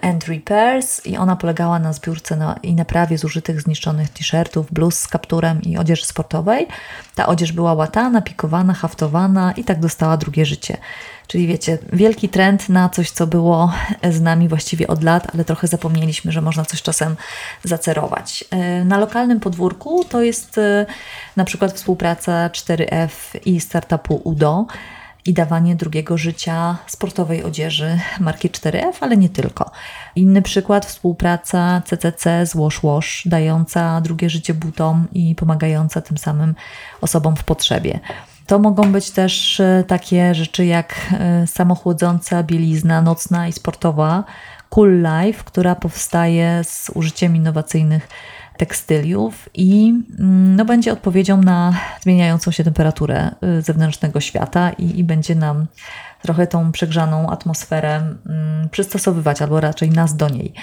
and 0.02 0.28
Repairs 0.28 1.06
i 1.06 1.18
ona 1.18 1.36
polegała 1.36 1.80
na 1.80 1.94
zbiórce 1.94 2.36
na, 2.36 2.60
i 2.64 2.76
naprawie 2.76 3.18
zużytych, 3.18 3.62
zniszczonych 3.62 4.10
t-shirtów, 4.10 4.74
bluz 4.74 5.00
z 5.00 5.08
kapturem 5.08 5.62
i 5.62 5.78
odzieży 5.78 6.06
sportowej. 6.06 6.68
Ta 7.16 7.28
odzież 7.28 7.52
była 7.52 7.74
łatana, 7.74 8.22
pikowana, 8.22 8.74
haftowana 8.74 9.52
i 9.52 9.64
tak 9.64 9.80
dostała 9.80 10.18
drugie 10.18 10.46
życie. 10.46 10.78
Czyli 11.28 11.48
wiecie, 11.48 11.78
wielki 11.94 12.30
trend 12.30 12.70
na 12.70 12.90
coś, 12.90 13.12
co 13.12 13.28
było 13.28 13.74
z 14.10 14.22
nami 14.22 14.48
właściwie 14.48 14.88
od 14.88 15.04
lat, 15.04 15.28
ale 15.34 15.46
trochę 15.46 15.68
zapomnieliśmy, 15.68 16.32
że 16.32 16.42
można 16.42 16.66
coś 16.66 16.82
czasem 16.82 17.16
zacerować. 17.64 18.46
E, 18.52 18.86
na 18.86 18.98
lokalnym 18.98 19.40
podwórku 19.40 20.04
to 20.04 20.22
jest 20.22 20.58
e, 20.58 20.86
na 21.36 21.46
przykład 21.46 21.74
współpraca 21.74 22.50
4F 22.50 23.10
i 23.46 23.60
startupu 23.60 24.22
UDO 24.24 24.66
i 25.26 25.34
dawanie 25.34 25.76
drugiego 25.76 26.18
życia 26.18 26.78
sportowej 26.88 27.44
odzieży 27.44 28.00
marki 28.20 28.50
4F, 28.50 28.94
ale 29.02 29.18
nie 29.18 29.30
tylko. 29.30 29.72
Inny 30.16 30.42
przykład 30.42 30.86
współpraca 30.86 31.82
CCC 31.86 32.46
z 32.46 32.56
Wash 32.56 32.80
Wash, 32.84 33.24
dająca 33.26 34.02
drugie 34.02 34.30
życie 34.30 34.54
butom 34.54 35.08
i 35.14 35.36
pomagająca 35.36 36.02
tym 36.02 36.18
samym 36.18 36.56
osobom 37.02 37.36
w 37.36 37.44
potrzebie. 37.44 38.00
To 38.48 38.60
mogą 38.60 38.92
być 38.92 39.12
też 39.12 39.60
e, 39.60 39.84
takie 39.88 40.36
rzeczy 40.36 40.66
jak 40.66 40.96
e, 41.12 41.48
samochłodząca 41.48 42.44
bielizna 42.44 43.02
nocna 43.02 43.48
i 43.48 43.52
sportowa 43.52 44.24
Cool 44.70 45.02
Life, 45.02 45.44
która 45.44 45.76
powstaje 45.76 46.64
z 46.64 46.90
użyciem 46.90 47.36
innowacyjnych 47.36 48.08
tekstyliów 48.58 49.50
i 49.54 49.94
mm, 50.20 50.56
no, 50.56 50.66
będzie 50.66 50.94
odpowiedzią 50.94 51.42
na 51.42 51.74
zmieniającą 52.02 52.52
się 52.52 52.64
temperaturę 52.64 53.32
e, 53.42 53.62
zewnętrznego 53.62 54.20
świata 54.20 54.72
i, 54.72 55.00
i 55.00 55.04
będzie 55.04 55.36
nam 55.36 55.66
trochę 56.22 56.48
tą 56.48 56.72
przegrzaną 56.72 57.30
atmosferę 57.30 57.96
mm, 57.96 58.70
przystosowywać, 58.70 59.42
albo 59.42 59.60
raczej 59.60 59.90
nas 59.90 60.16
do 60.16 60.30
niej. 60.30 60.54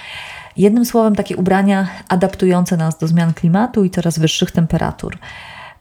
Jednym 0.57 0.85
słowem, 0.85 1.15
takie 1.15 1.37
ubrania 1.37 1.87
adaptujące 2.09 2.77
nas 2.77 2.97
do 2.97 3.07
zmian 3.07 3.33
klimatu 3.33 3.83
i 3.83 3.89
coraz 3.89 4.19
wyższych 4.19 4.51
temperatur 4.51 5.17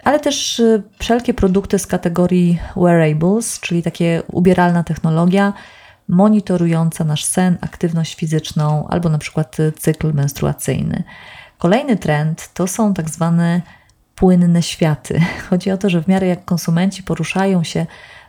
ale 0.05 0.21
też 0.21 0.59
y, 0.59 0.83
wszelkie 0.99 1.35
produkty 1.35 1.79
z 1.79 1.87
kategorii 1.87 2.59
wearables, 2.77 3.61
czyli 3.61 3.83
takie 3.83 4.23
ubieralna 4.33 4.85
technologia 4.85 5.53
monitorująca 6.09 7.05
nasz 7.05 7.25
sen, 7.25 7.59
aktywność 7.61 8.15
fizyczną 8.15 8.87
albo 8.89 9.09
na 9.09 9.19
przykład 9.19 9.61
y, 9.61 9.73
cykl 9.73 10.15
menstruacyjny. 10.15 11.03
Kolejny 11.63 11.97
trend 11.97 12.51
to 12.55 12.67
są 12.67 12.95
tak 12.95 13.11
zwane 13.11 13.63
płynne 14.15 14.63
światy. 14.63 15.21
Chodzi 15.51 15.71
o 15.71 15.79
to, 15.79 15.91
że 15.91 16.03
w 16.03 16.09
miarę 16.09 16.27
jak 16.27 16.45
konsumenci 16.45 17.03
poruszają 17.03 17.65
się 17.65 17.87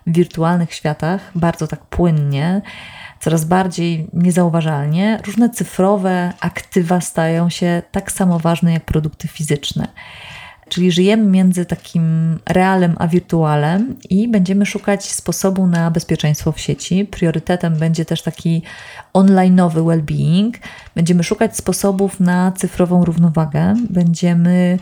w 0.08 0.14
wirtualnych 0.14 0.74
światach 0.74 1.32
bardzo 1.36 1.68
tak 1.68 1.86
płynnie, 1.86 2.62
coraz 3.20 3.46
bardziej 3.46 4.08
niezauważalnie, 4.14 5.20
różne 5.26 5.50
cyfrowe 5.50 6.34
aktywa 6.40 7.02
stają 7.02 7.50
się 7.50 7.82
tak 7.92 8.12
samo 8.12 8.40
ważne 8.40 8.74
jak 8.74 8.86
produkty 8.86 9.28
fizyczne. 9.28 9.88
Czyli 10.70 10.92
żyjemy 10.92 11.24
między 11.24 11.66
takim 11.66 12.40
realem 12.46 12.96
a 13.00 13.08
wirtualem 13.08 13.96
i 14.10 14.28
będziemy 14.28 14.66
szukać 14.66 15.12
sposobu 15.12 15.68
na 15.68 15.92
bezpieczeństwo 15.92 16.52
w 16.52 16.60
sieci. 16.60 17.06
Priorytetem 17.06 17.76
będzie 17.76 18.06
też 18.06 18.22
taki 18.22 18.62
online'owy 19.14 19.86
well-being. 19.86 20.52
Będziemy 20.96 21.24
szukać 21.24 21.58
sposobów 21.58 22.20
na 22.20 22.52
cyfrową 22.52 23.06
równowagę. 23.06 23.76
Będziemy 23.90 24.80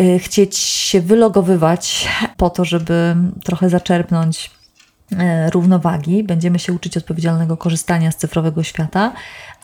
y, 0.00 0.18
chcieć 0.18 0.56
się 0.58 1.00
wylogowywać 1.00 2.08
po 2.36 2.50
to, 2.50 2.64
żeby 2.64 3.16
trochę 3.44 3.68
zaczerpnąć 3.68 4.50
y, 5.12 5.16
równowagi. 5.50 6.24
Będziemy 6.24 6.58
się 6.58 6.72
uczyć 6.72 6.96
odpowiedzialnego 6.96 7.56
korzystania 7.56 8.10
z 8.10 8.16
cyfrowego 8.16 8.62
świata, 8.62 9.12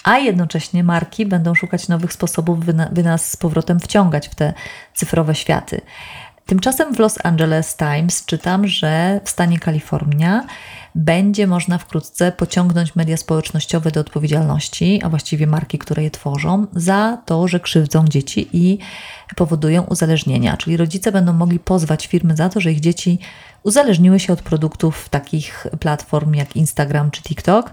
a 0.05 0.19
jednocześnie 0.19 0.85
marki 0.85 1.27
będą 1.27 1.55
szukać 1.55 1.89
nowych 1.89 2.13
sposobów, 2.13 2.59
by, 2.93 3.03
nas 3.03 3.31
z 3.31 3.37
powrotem 3.37 3.81
wciągać 3.81 4.29
w 4.29 4.35
te 4.35 4.53
cyfrowe 4.95 5.35
światy. 5.35 5.81
Tymczasem 6.47 6.95
w 6.95 6.99
Los 6.99 7.15
Angeles 7.25 7.77
Times 7.77 8.25
czytam, 8.25 8.67
że 8.67 9.21
w 9.25 9.31
stanie 9.31 9.59
Kalifornia 9.59 10.47
będzie 10.95 11.47
można 11.47 11.79
wkrótce 11.79 12.33
pociągnąć 12.33 12.97
media 12.97 13.17
społecznościowe 13.17 13.91
do 13.91 14.01
odpowiedzialności, 14.01 15.01
a 15.05 15.09
właściwie 15.09 15.47
marki, 15.47 15.79
które 15.79 16.03
je 16.03 16.11
tworzą, 16.11 16.67
za 16.73 17.19
to, 17.27 17.49
że 17.49 17.61
krzywdzą 17.61 18.05
dzieci 18.05 18.49
i 18.53 18.79
powodują 19.37 19.83
uzależnienia. 19.83 20.57
Czyli 20.57 20.77
rodzice 20.77 21.13
będą 21.13 21.33
mogli 21.33 21.59
pozwać 21.59 22.07
firmy 22.07 22.37
za 22.37 22.49
to, 22.49 22.61
że 22.61 22.73
ich 22.73 22.81
dzieci 22.81 23.19
uzależniły 23.63 24.21
się 24.21 24.33
od 24.33 24.43
produktów 24.43 25.09
takich 25.09 25.67
platform 25.81 26.35
jak 26.35 26.57
Instagram 26.57 27.11
czy 27.11 27.23
TikTok 27.23 27.73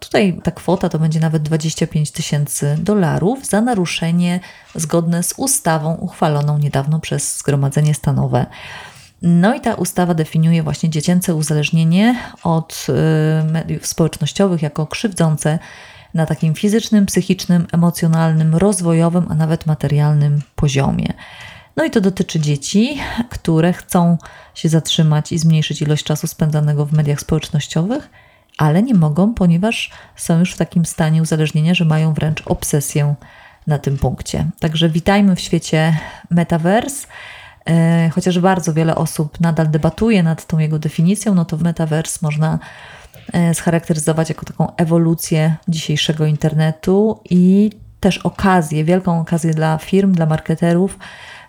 tutaj 0.00 0.40
ta 0.42 0.50
kwota 0.50 0.88
to 0.88 0.98
będzie 0.98 1.20
nawet 1.20 1.42
25 1.42 2.10
tysięcy 2.10 2.76
dolarów 2.80 3.46
za 3.46 3.60
naruszenie 3.60 4.40
zgodne 4.74 5.22
z 5.22 5.34
ustawą 5.36 5.94
uchwaloną 5.94 6.58
niedawno 6.58 7.00
przez 7.00 7.38
Zgromadzenie 7.38 7.94
Stanowe. 7.94 8.46
No 9.22 9.54
i 9.54 9.60
ta 9.60 9.74
ustawa 9.74 10.14
definiuje 10.14 10.62
właśnie 10.62 10.90
dziecięce 10.90 11.34
uzależnienie 11.34 12.16
od 12.42 12.86
y, 12.88 13.52
mediów 13.52 13.86
społecznościowych 13.86 14.62
jako 14.62 14.86
krzywdzące 14.86 15.58
na 16.14 16.26
takim 16.26 16.54
fizycznym, 16.54 17.06
psychicznym, 17.06 17.66
emocjonalnym, 17.72 18.54
rozwojowym, 18.54 19.26
a 19.30 19.34
nawet 19.34 19.66
materialnym 19.66 20.40
poziomie. 20.56 21.12
No 21.76 21.84
i 21.84 21.90
to 21.90 22.00
dotyczy 22.00 22.40
dzieci, 22.40 22.98
które 23.30 23.72
chcą 23.72 24.18
się 24.54 24.68
zatrzymać 24.68 25.32
i 25.32 25.38
zmniejszyć 25.38 25.82
ilość 25.82 26.04
czasu 26.04 26.26
spędzanego 26.26 26.86
w 26.86 26.92
mediach 26.92 27.20
społecznościowych, 27.20 28.10
ale 28.58 28.82
nie 28.82 28.94
mogą, 28.94 29.34
ponieważ 29.34 29.90
są 30.16 30.38
już 30.38 30.54
w 30.54 30.56
takim 30.56 30.84
stanie 30.84 31.22
uzależnienia, 31.22 31.74
że 31.74 31.84
mają 31.84 32.14
wręcz 32.14 32.42
obsesję 32.46 33.14
na 33.66 33.78
tym 33.78 33.98
punkcie. 33.98 34.46
Także 34.60 34.88
witajmy 34.88 35.36
w 35.36 35.40
świecie 35.40 35.98
metaverse. 36.30 37.06
E, 37.66 38.10
chociaż 38.14 38.38
bardzo 38.38 38.74
wiele 38.74 38.94
osób 38.94 39.40
nadal 39.40 39.70
debatuje 39.70 40.22
nad 40.22 40.46
tą 40.46 40.58
jego 40.58 40.78
definicją, 40.78 41.34
no 41.34 41.44
to 41.44 41.56
w 41.56 41.62
metaverse 41.62 42.18
można 42.22 42.58
e, 43.32 43.54
scharakteryzować 43.54 44.28
jako 44.28 44.46
taką 44.46 44.76
ewolucję 44.76 45.56
dzisiejszego 45.68 46.26
internetu 46.26 47.20
i 47.30 47.70
też 48.00 48.18
okazję, 48.18 48.84
wielką 48.84 49.20
okazję 49.20 49.54
dla 49.54 49.78
firm, 49.78 50.12
dla 50.12 50.26
marketerów 50.26 50.98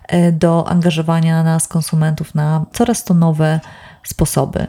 e, 0.08 0.32
do 0.32 0.68
angażowania 0.68 1.42
nas, 1.42 1.68
konsumentów, 1.68 2.34
na 2.34 2.66
coraz 2.72 3.04
to 3.04 3.14
nowe 3.14 3.60
sposoby. 4.02 4.66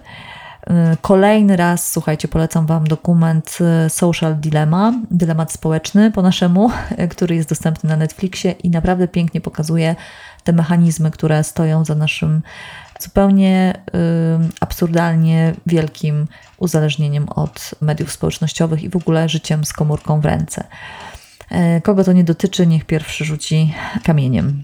Kolejny 1.01 1.57
raz, 1.57 1.91
słuchajcie, 1.91 2.27
polecam 2.27 2.65
Wam 2.65 2.87
dokument 2.87 3.57
Social 3.89 4.35
Dilemma, 4.35 4.93
dylemat 5.11 5.51
społeczny 5.51 6.11
po 6.11 6.21
naszemu, 6.21 6.71
który 7.11 7.35
jest 7.35 7.49
dostępny 7.49 7.89
na 7.89 7.97
Netflixie 7.97 8.51
i 8.51 8.69
naprawdę 8.69 9.07
pięknie 9.07 9.41
pokazuje 9.41 9.95
te 10.43 10.53
mechanizmy, 10.53 11.11
które 11.11 11.43
stoją 11.43 11.85
za 11.85 11.95
naszym 11.95 12.41
zupełnie 12.99 13.73
y, 13.95 13.99
absurdalnie 14.59 15.53
wielkim 15.65 16.27
uzależnieniem 16.57 17.29
od 17.29 17.71
mediów 17.81 18.11
społecznościowych 18.11 18.83
i 18.83 18.89
w 18.89 18.95
ogóle 18.95 19.29
życiem 19.29 19.65
z 19.65 19.73
komórką 19.73 20.21
w 20.21 20.25
ręce. 20.25 20.63
Y, 21.77 21.81
kogo 21.81 22.03
to 22.03 22.13
nie 22.13 22.23
dotyczy, 22.23 22.67
niech 22.67 22.85
pierwszy 22.85 23.25
rzuci 23.25 23.73
kamieniem. 24.03 24.63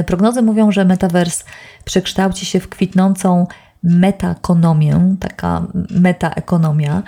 Y, 0.00 0.04
prognozy 0.04 0.42
mówią, 0.42 0.72
że 0.72 0.84
metavers 0.84 1.44
przekształci 1.84 2.46
się 2.46 2.60
w 2.60 2.68
kwitnącą 2.68 3.46
metaekonomię, 3.82 5.16
taka 5.20 5.66
metaekonomia, 5.90 7.02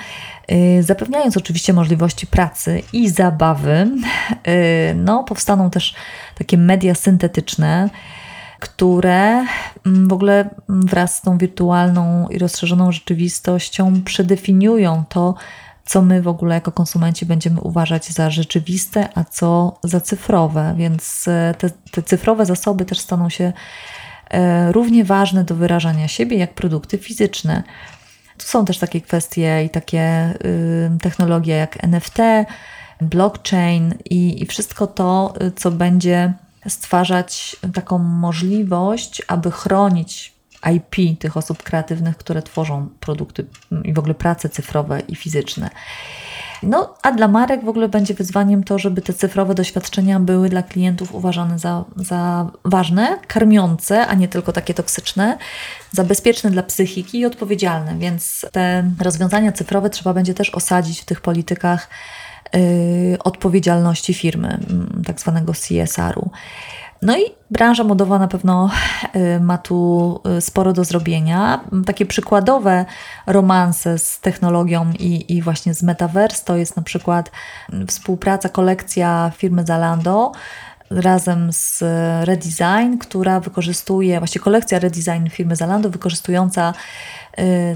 y, 0.53 0.83
zapewniając 0.83 1.37
oczywiście 1.37 1.73
możliwości 1.73 2.27
pracy 2.27 2.83
i 2.93 3.09
zabawy. 3.09 3.91
Y, 4.49 4.95
no, 4.95 5.25
powstaną 5.25 5.71
też 5.71 5.95
takie 6.39 6.59
media 6.59 6.95
syntetyczne, 6.95 7.91
które 8.61 9.47
mm, 9.87 10.09
w 10.09 10.12
ogóle 10.12 10.50
wraz 10.69 11.17
z 11.17 11.21
tą 11.21 11.39
wirtualną 11.39 12.29
i 12.29 12.39
rozszerzoną 12.39 12.93
rzeczywistością 12.93 14.03
przedefiniują 14.05 15.05
to, 15.09 15.35
co 15.85 16.03
my 16.03 16.23
w 16.23 16.29
ogóle 16.29 16.55
jako 16.55 16.73
konsumenci 16.73 17.27
będziemy 17.27 17.61
uważać 17.61 18.09
za 18.09 18.31
rzeczywiste, 18.31 19.09
a 19.15 19.25
co 19.25 19.79
za 19.85 20.00
cyfrowe. 20.00 20.75
Więc 20.77 21.29
y, 21.29 21.55
te, 21.59 21.71
te 21.91 22.03
cyfrowe 22.03 22.47
zasoby 22.47 22.85
też 22.85 22.99
staną 22.99 23.29
się 23.29 23.53
równie 24.70 25.04
ważne 25.04 25.44
do 25.44 25.54
wyrażania 25.54 26.08
siebie 26.08 26.37
jak 26.37 26.54
produkty 26.54 26.99
fizyczne. 26.99 27.62
Tu 28.38 28.46
są 28.46 28.64
też 28.64 28.78
takie 28.78 29.00
kwestie 29.00 29.64
i 29.64 29.70
takie 29.70 30.34
technologie 31.00 31.54
jak 31.54 31.84
NFT, 31.84 32.18
blockchain 33.00 33.94
i, 34.04 34.42
i 34.42 34.46
wszystko 34.46 34.87
to, 34.87 35.34
y, 35.42 35.52
co 35.52 35.70
będzie 35.70 36.32
stwarzać 36.68 37.56
taką 37.75 37.99
możliwość, 37.99 39.22
aby 39.28 39.50
chronić 39.50 40.32
IP 40.75 41.18
tych 41.18 41.37
osób 41.37 41.62
kreatywnych, 41.62 42.16
które 42.16 42.42
tworzą 42.42 42.88
produkty 43.00 43.46
i 43.84 43.92
w 43.92 43.99
ogóle 43.99 44.14
prace 44.14 44.49
cyfrowe 44.49 45.00
i 45.00 45.16
fizyczne. 45.16 45.70
No, 46.62 46.95
a 47.02 47.12
dla 47.12 47.29
marek 47.29 47.64
w 47.64 47.69
ogóle 47.69 47.88
będzie 47.88 48.14
wyzwaniem 48.14 48.65
to, 48.65 48.78
żeby 48.78 49.02
te 49.02 49.13
cyfrowe 49.13 49.54
doświadczenia 49.54 50.21
były 50.21 50.49
dla 50.49 50.63
klientów 50.63 51.15
uważane 51.15 51.58
za, 51.58 51.84
za 51.97 52.50
ważne, 52.65 53.19
karmiące, 53.26 54.06
a 54.06 54.15
nie 54.15 54.28
tylko 54.28 54.52
takie 54.52 54.75
toksyczne, 54.75 55.39
za 55.93 56.04
bezpieczne 56.04 56.50
dla 56.50 56.63
psychiki 56.63 57.19
i 57.19 57.26
odpowiedzialne. 57.26 57.99
Więc 57.99 58.47
te 58.52 58.91
rozwiązania 59.00 59.52
cyfrowe 59.52 59.91
trzeba 59.91 60.15
będzie 60.15 60.34
też 60.34 60.50
osadzić 60.50 61.00
w 61.00 61.04
tych 61.04 61.21
politykach 61.21 61.89
yy, 62.52 62.61
odpowiedzialności 63.25 64.15
firmy, 64.15 64.58
tak 65.06 65.21
zwanego 65.21 65.52
CSR-u. 65.52 66.30
No 67.02 67.19
i 67.19 67.23
branża 67.50 67.84
modowa 67.84 68.19
na 68.19 68.28
pewno 68.28 68.71
y, 69.17 69.41
ma 69.41 69.58
tu 69.58 70.21
y, 70.39 70.41
sporo 70.41 70.73
do 70.73 70.84
zrobienia. 70.84 71.60
Takie 71.86 72.06
przykładowe 72.06 72.84
romanse 73.26 73.99
z 73.99 74.21
technologią 74.21 74.93
i, 74.99 75.36
i 75.36 75.43
właśnie 75.43 75.75
z 75.75 75.82
metaverse 75.82 76.45
to 76.45 76.56
jest 76.56 76.76
na 76.76 76.82
przykład 76.82 77.30
współpraca, 77.86 78.49
kolekcja 78.49 79.32
firmy 79.36 79.65
Zalando 79.67 80.32
razem 80.91 81.52
z 81.52 81.82
Redesign, 82.25 82.99
która 82.99 83.41
wykorzystuje, 83.41 84.19
właśnie 84.19 84.41
kolekcja 84.41 84.78
Redesign 84.78 85.28
firmy 85.28 85.56
Zalando 85.56 85.91
wykorzystująca 85.91 86.71
y, 86.71 86.75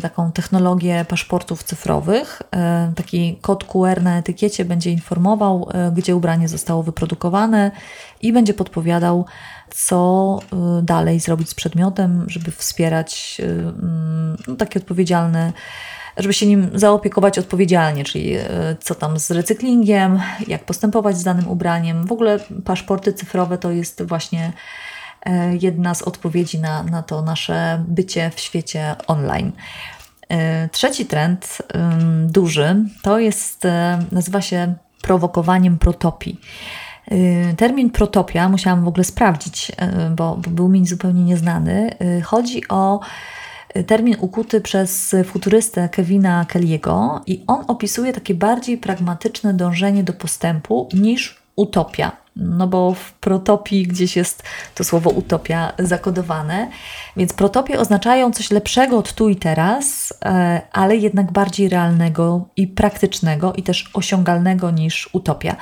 taką 0.02 0.32
technologię 0.32 1.04
paszportów 1.08 1.62
cyfrowych. 1.62 2.42
Y, 2.42 2.94
taki 2.94 3.38
kod 3.40 3.64
QR 3.64 4.02
na 4.02 4.18
etykiecie 4.18 4.64
będzie 4.64 4.90
informował, 4.90 5.68
y, 5.88 5.92
gdzie 5.92 6.16
ubranie 6.16 6.48
zostało 6.48 6.82
wyprodukowane 6.82 7.70
i 8.22 8.32
będzie 8.32 8.54
podpowiadał, 8.54 9.24
co 9.70 10.38
dalej 10.82 11.20
zrobić 11.20 11.50
z 11.50 11.54
przedmiotem, 11.54 12.24
żeby 12.26 12.50
wspierać 12.50 13.40
mm, 13.40 14.36
no, 14.48 14.56
takie 14.56 14.80
odpowiedzialne 14.80 15.52
żeby 16.16 16.34
się 16.34 16.46
nim 16.46 16.70
zaopiekować 16.74 17.38
odpowiedzialnie, 17.38 18.04
czyli 18.04 18.36
co 18.80 18.94
tam 18.94 19.18
z 19.18 19.30
recyklingiem, 19.30 20.20
jak 20.48 20.64
postępować 20.64 21.18
z 21.18 21.24
danym 21.24 21.48
ubraniem. 21.48 22.06
W 22.06 22.12
ogóle 22.12 22.38
paszporty 22.64 23.12
cyfrowe 23.12 23.58
to 23.58 23.70
jest 23.70 24.02
właśnie 24.02 24.52
jedna 25.60 25.94
z 25.94 26.02
odpowiedzi 26.02 26.58
na, 26.58 26.82
na 26.82 27.02
to 27.02 27.22
nasze 27.22 27.84
bycie 27.88 28.30
w 28.34 28.40
świecie 28.40 28.96
online. 29.06 29.52
E, 30.28 30.68
trzeci 30.68 31.06
trend, 31.06 31.58
duży, 32.26 32.76
to 33.02 33.18
jest, 33.18 33.62
nazywa 34.12 34.40
się 34.40 34.74
prowokowaniem 35.02 35.78
protopii. 35.78 36.40
Termin 37.56 37.90
protopia 37.90 38.48
musiałam 38.48 38.84
w 38.84 38.88
ogóle 38.88 39.04
sprawdzić, 39.04 39.72
bo, 40.16 40.36
bo 40.36 40.50
był 40.50 40.68
mi 40.68 40.86
zupełnie 40.86 41.24
nieznany. 41.24 41.90
Chodzi 42.22 42.68
o 42.68 43.00
termin 43.86 44.16
ukuty 44.20 44.60
przez 44.60 45.16
futurystę 45.24 45.88
Kevina 45.88 46.46
Kelly'ego 46.48 47.20
i 47.26 47.44
on 47.46 47.64
opisuje 47.68 48.12
takie 48.12 48.34
bardziej 48.34 48.78
pragmatyczne 48.78 49.54
dążenie 49.54 50.04
do 50.04 50.12
postępu 50.12 50.88
niż 50.92 51.42
utopia. 51.56 52.23
No 52.36 52.66
bo 52.66 52.94
w 52.94 53.12
protopii 53.12 53.86
gdzieś 53.86 54.16
jest 54.16 54.42
to 54.74 54.84
słowo 54.84 55.10
utopia 55.10 55.72
zakodowane, 55.78 56.70
więc 57.16 57.32
protopie 57.32 57.80
oznaczają 57.80 58.32
coś 58.32 58.50
lepszego 58.50 58.98
od 58.98 59.12
tu 59.12 59.28
i 59.28 59.36
teraz, 59.36 60.14
e, 60.24 60.60
ale 60.72 60.96
jednak 60.96 61.32
bardziej 61.32 61.68
realnego 61.68 62.48
i 62.56 62.68
praktycznego 62.68 63.52
i 63.52 63.62
też 63.62 63.90
osiągalnego 63.94 64.70
niż 64.70 65.10
utopia. 65.12 65.56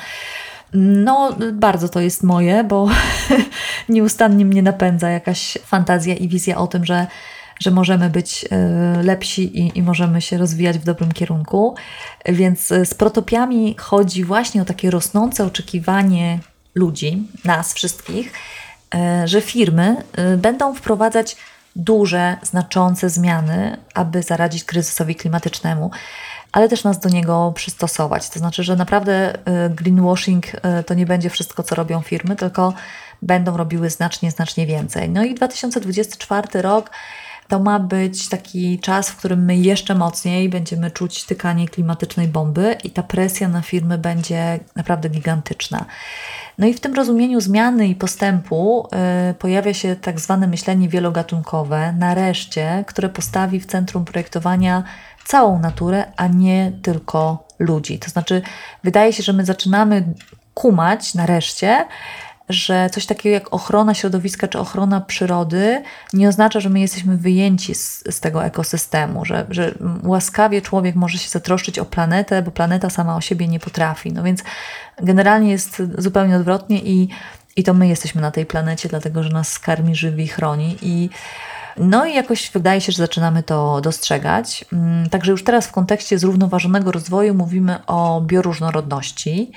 No, 0.75 1.37
bardzo 1.53 1.89
to 1.89 2.01
jest 2.01 2.23
moje, 2.23 2.65
bo 2.65 2.89
nieustannie 3.89 4.45
mnie 4.45 4.63
napędza 4.63 5.11
jakaś 5.11 5.59
fantazja 5.65 6.15
i 6.15 6.29
wizja 6.29 6.57
o 6.57 6.67
tym, 6.67 6.85
że 6.85 7.07
że 7.61 7.71
możemy 7.71 8.11
być 8.11 8.45
e, 8.51 9.03
lepsi 9.03 9.61
i, 9.61 9.79
i 9.79 9.83
możemy 9.83 10.21
się 10.21 10.39
rozwijać 10.39 10.79
w 10.79 10.85
dobrym 10.85 11.13
kierunku. 11.13 11.75
Więc 12.27 12.67
z 12.67 12.95
protopiami 12.95 13.75
chodzi 13.79 14.25
właśnie 14.25 14.63
o 14.63 14.65
takie 14.65 14.91
rosnące 14.91 15.45
oczekiwanie 15.45 16.39
ludzi, 16.75 17.29
nas 17.45 17.75
wszystkich, 17.75 18.33
e, 18.95 19.29
że 19.29 19.41
firmy 19.41 19.97
będą 20.37 20.75
wprowadzać 20.75 21.37
duże, 21.77 22.37
znaczące 22.43 23.11
zmiany, 23.11 23.77
aby 23.95 24.23
zaradzić 24.23 24.65
kryzysowi 24.65 25.15
klimatycznemu, 25.15 25.91
ale 26.53 26.69
też 26.69 26.85
nas 26.85 26.99
do 26.99 27.09
niego 27.09 27.53
przystosować. 27.55 28.29
To 28.31 28.39
znaczy, 28.39 28.63
że 28.63 28.77
naprawdę 28.77 29.39
greenwashing 29.71 30.47
to 30.87 30.95
nie 30.95 31.07
będzie 31.07 31.31
wszystko, 31.31 31.63
co 31.63 31.75
robią 31.75 32.01
firmy, 32.01 32.37
tylko 32.37 32.75
będą 33.23 33.57
robiły 33.57 33.91
znacznie, 33.91 34.31
znacznie 34.31 34.67
więcej. 34.67 35.09
No 35.09 35.25
i 35.25 35.35
2024 35.35 36.63
rok 36.63 36.91
to 37.53 37.59
ma 37.59 37.79
być 37.79 38.29
taki 38.29 38.79
czas, 38.79 39.11
w 39.11 39.17
którym 39.17 39.45
my 39.45 39.57
jeszcze 39.57 39.95
mocniej 39.95 40.49
będziemy 40.49 40.91
czuć 40.91 41.25
tykanie 41.25 41.69
klimatycznej 41.69 42.29
bomby 42.29 42.77
i 42.85 42.91
ta 42.91 43.03
presja 43.03 43.49
na 43.49 43.63
firmy 43.63 43.99
będzie 43.99 44.61
naprawdę 44.77 45.09
gigantyczna. 45.09 45.85
No 46.59 46.67
i 46.67 46.75
w 46.75 46.81
tym 46.81 46.95
rozumieniu 46.95 47.41
zmiany 47.41 47.89
i 47.89 47.95
postępu 47.95 48.89
yy, 49.27 49.35
pojawia 49.35 49.75
się 49.75 49.97
tak 49.97 50.21
zwane 50.21 50.47
myślenie 50.47 50.89
wielogatunkowe, 50.89 51.93
nareszcie, 51.93 52.85
które 52.87 53.09
postawi 53.09 53.61
w 53.61 53.67
centrum 53.67 54.05
projektowania 54.05 54.85
całą 55.25 55.59
naturę, 55.59 56.13
a 56.17 56.27
nie 56.27 56.73
tylko 56.83 57.47
ludzi. 57.59 57.99
To 57.99 58.11
znaczy, 58.11 58.43
wydaje 58.85 59.13
się, 59.13 59.23
że 59.23 59.33
my 59.33 59.45
zaczynamy 59.45 60.05
kumać 60.55 61.15
nareszcie, 61.15 61.85
że 62.53 62.91
coś 62.91 63.07
takiego 63.07 63.35
jak 63.35 63.55
ochrona 63.55 63.95
środowiska 63.95 64.49
czy 64.49 64.59
ochrona 64.59 65.01
przyrody 65.01 65.83
nie 66.13 66.29
oznacza, 66.29 66.61
że 66.61 66.69
my 66.69 66.81
jesteśmy 66.81 67.17
wyjęci 67.17 67.75
z, 67.75 68.05
z, 68.11 68.21
tego 68.21 68.45
ekosystemu, 68.45 69.25
że, 69.25 69.47
że 69.51 69.75
łaskawie 70.03 70.63
człowiek 70.63 70.95
może 70.95 71.19
się 71.19 71.29
zatroszczyć 71.29 71.79
o 71.79 71.85
planetę, 71.85 72.43
bo 72.43 72.51
planeta 72.51 72.91
sama 72.91 73.17
o 73.17 73.21
siebie 73.21 73.49
nie 73.49 73.61
potrafi. 73.61 74.13
No 74.13 74.23
więc 74.23 74.43
generalnie 75.03 75.51
jest 75.51 75.83
zupełnie 75.99 76.37
odwrotnie 76.37 76.79
i, 76.79 77.09
i 77.57 77.63
to 77.63 77.75
my 77.75 77.89
jesteśmy 77.89 78.23
na 78.23 78.31
tej 78.31 78.47
planecie, 78.47 78.89
dlatego 78.89 79.23
że 79.23 79.31
nas 79.31 79.59
karmi, 79.59 79.95
żywi, 79.95 80.29
chroni 80.29 80.77
i 80.83 81.11
no 81.77 82.07
i 82.07 82.15
jakoś 82.15 82.51
wydaje 82.51 82.81
się, 82.81 82.93
że 82.93 82.99
zaczynamy 82.99 83.43
to 83.43 83.81
dostrzegać. 83.81 84.65
Mm, 84.73 85.09
także 85.09 85.33
już 85.33 85.45
teraz 85.45 85.67
w 85.67 85.73
kontekście 85.73 86.19
zrównoważonego 86.19 86.93
rozwoju 86.93 87.35
mówimy 87.35 87.87
o 87.87 88.21
bioróżnorodności 88.21 89.53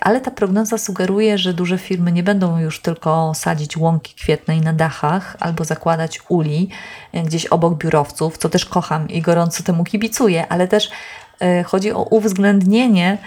ale 0.00 0.20
ta 0.20 0.30
prognoza 0.30 0.78
sugeruje, 0.78 1.38
że 1.38 1.54
duże 1.54 1.78
firmy 1.78 2.12
nie 2.12 2.22
będą 2.22 2.58
już 2.58 2.80
tylko 2.80 3.32
sadzić 3.34 3.76
łąki 3.76 4.14
kwietnej 4.14 4.60
na 4.60 4.72
dachach 4.72 5.36
albo 5.40 5.64
zakładać 5.64 6.20
uli 6.28 6.68
e, 7.12 7.22
gdzieś 7.22 7.46
obok 7.46 7.74
biurowców, 7.74 8.38
co 8.38 8.48
też 8.48 8.64
kocham 8.64 9.08
i 9.08 9.22
gorąco 9.22 9.62
temu 9.62 9.84
kibicuję, 9.84 10.48
ale 10.48 10.68
też 10.68 10.90
e, 11.40 11.62
chodzi 11.62 11.92
o 11.92 12.02
uwzględnienie 12.02 13.18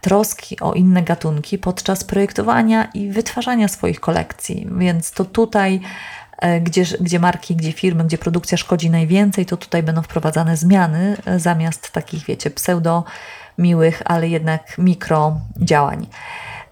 troski 0.00 0.60
o 0.60 0.72
inne 0.72 1.02
gatunki 1.02 1.58
podczas 1.58 2.04
projektowania 2.04 2.84
i 2.94 3.10
wytwarzania 3.10 3.68
swoich 3.68 4.00
kolekcji. 4.00 4.68
Więc 4.78 5.12
to 5.12 5.24
tutaj, 5.24 5.80
e, 6.38 6.60
gdzie, 6.60 6.84
gdzie 7.00 7.18
marki, 7.18 7.56
gdzie 7.56 7.72
firmy, 7.72 8.04
gdzie 8.04 8.18
produkcja 8.18 8.58
szkodzi 8.58 8.90
najwięcej, 8.90 9.46
to 9.46 9.56
tutaj 9.56 9.82
będą 9.82 10.02
wprowadzane 10.02 10.56
zmiany 10.56 11.16
zamiast 11.36 11.90
takich, 11.90 12.24
wiecie, 12.24 12.50
pseudo 12.50 13.04
miłych, 13.58 14.02
ale 14.04 14.28
jednak 14.28 14.78
mikro 14.78 15.40
działań. 15.60 16.06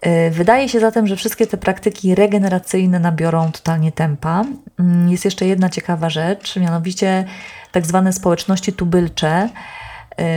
Y, 0.06 0.30
wydaje 0.30 0.68
się 0.68 0.80
zatem, 0.80 1.06
że 1.06 1.16
wszystkie 1.16 1.46
te 1.46 1.56
praktyki 1.56 2.14
regeneracyjne 2.14 3.00
nabiorą 3.00 3.52
totalnie 3.52 3.92
tempa. 3.92 4.44
Mm, 4.80 5.08
jest 5.08 5.24
jeszcze 5.24 5.46
jedna 5.46 5.68
ciekawa 5.68 6.10
rzecz, 6.10 6.56
mianowicie 6.56 7.24
tak 7.72 7.86
zwane 7.86 8.12
społeczności 8.12 8.72
tubylcze, 8.72 9.48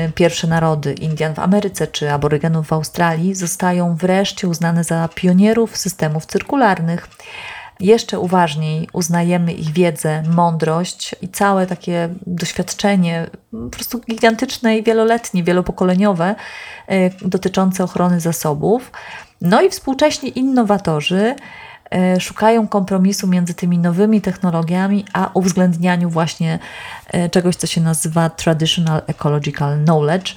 y, 0.08 0.12
pierwsze 0.12 0.48
narody 0.48 0.94
Indian 0.94 1.34
w 1.34 1.40
Ameryce 1.40 1.88
czy 1.88 2.12
aborygenów 2.12 2.68
w 2.68 2.74
Australii 2.74 3.36
zostają 3.36 3.96
wreszcie 3.96 4.48
uznane 4.48 4.84
za 4.84 5.10
pionierów 5.16 5.78
systemów 5.78 6.26
cyrkularnych 6.26 7.08
jeszcze 7.80 8.20
uważniej 8.20 8.88
uznajemy 8.94 9.54
ich 9.54 9.72
wiedzę, 9.74 10.24
mądrość 10.24 11.16
i 11.22 11.30
całe 11.30 11.68
takie 11.68 12.10
doświadczenie, 12.28 13.28
po 13.52 13.70
prostu 13.70 14.00
gigantyczne 14.00 14.78
i 14.78 14.84
wieloletnie, 14.84 15.44
wielopokoleniowe, 15.44 16.36
e, 16.88 17.10
dotyczące 17.10 17.84
ochrony 17.84 18.20
zasobów. 18.20 18.92
No 19.42 19.62
i 19.62 19.70
współcześni 19.70 20.40
innowatorzy 20.40 21.36
e, 21.92 22.20
szukają 22.20 22.68
kompromisu 22.68 23.28
między 23.28 23.54
tymi 23.54 23.78
nowymi 23.78 24.22
technologiami, 24.22 25.06
a 25.14 25.30
uwzględnianiu 25.34 26.10
właśnie 26.10 26.60
e, 27.08 27.30
czegoś, 27.30 27.56
co 27.56 27.68
się 27.68 27.82
nazywa 27.82 28.30
Traditional 28.30 29.02
Ecological 29.08 29.84
Knowledge. 29.84 30.36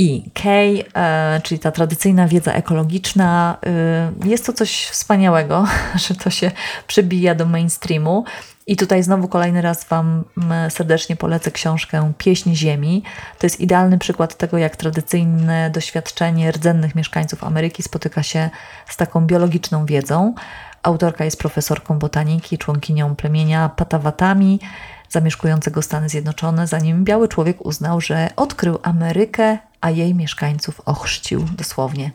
I 0.00 0.30
K, 0.34 0.50
e, 0.94 1.40
czyli 1.42 1.58
ta 1.58 1.70
tradycyjna 1.70 2.28
wiedza 2.28 2.52
ekologiczna. 2.52 3.56
E, 3.66 4.28
jest 4.28 4.46
to 4.46 4.52
coś 4.52 4.86
wspaniałego, 4.86 5.66
że 6.08 6.14
to 6.14 6.30
się 6.30 6.50
przebija 6.86 7.34
do 7.34 7.46
mainstreamu. 7.46 8.24
I 8.66 8.76
tutaj 8.76 9.02
znowu 9.02 9.28
kolejny 9.28 9.62
raz 9.62 9.84
Wam 9.84 10.24
serdecznie 10.68 11.16
polecę 11.16 11.50
książkę 11.50 12.12
Pieśń 12.18 12.54
Ziemi. 12.54 13.02
To 13.38 13.46
jest 13.46 13.60
idealny 13.60 13.98
przykład 13.98 14.36
tego, 14.36 14.58
jak 14.58 14.76
tradycyjne 14.76 15.70
doświadczenie 15.70 16.52
rdzennych 16.52 16.94
mieszkańców 16.94 17.44
Ameryki 17.44 17.82
spotyka 17.82 18.22
się 18.22 18.50
z 18.88 18.96
taką 18.96 19.26
biologiczną 19.26 19.86
wiedzą. 19.86 20.34
Autorka 20.82 21.24
jest 21.24 21.38
profesorką 21.38 21.98
botaniki, 21.98 22.58
członkinią 22.58 23.16
plemienia 23.16 23.68
Patawatami, 23.68 24.60
zamieszkującego 25.08 25.82
Stany 25.82 26.08
Zjednoczone, 26.08 26.66
zanim 26.66 27.04
biały 27.04 27.28
człowiek 27.28 27.66
uznał, 27.66 28.00
że 28.00 28.30
odkrył 28.36 28.78
Amerykę 28.82 29.58
a 29.80 29.90
jej 29.90 30.14
mieszkańców 30.14 30.80
ochrzcił 30.84 31.44
dosłownie 31.56 32.10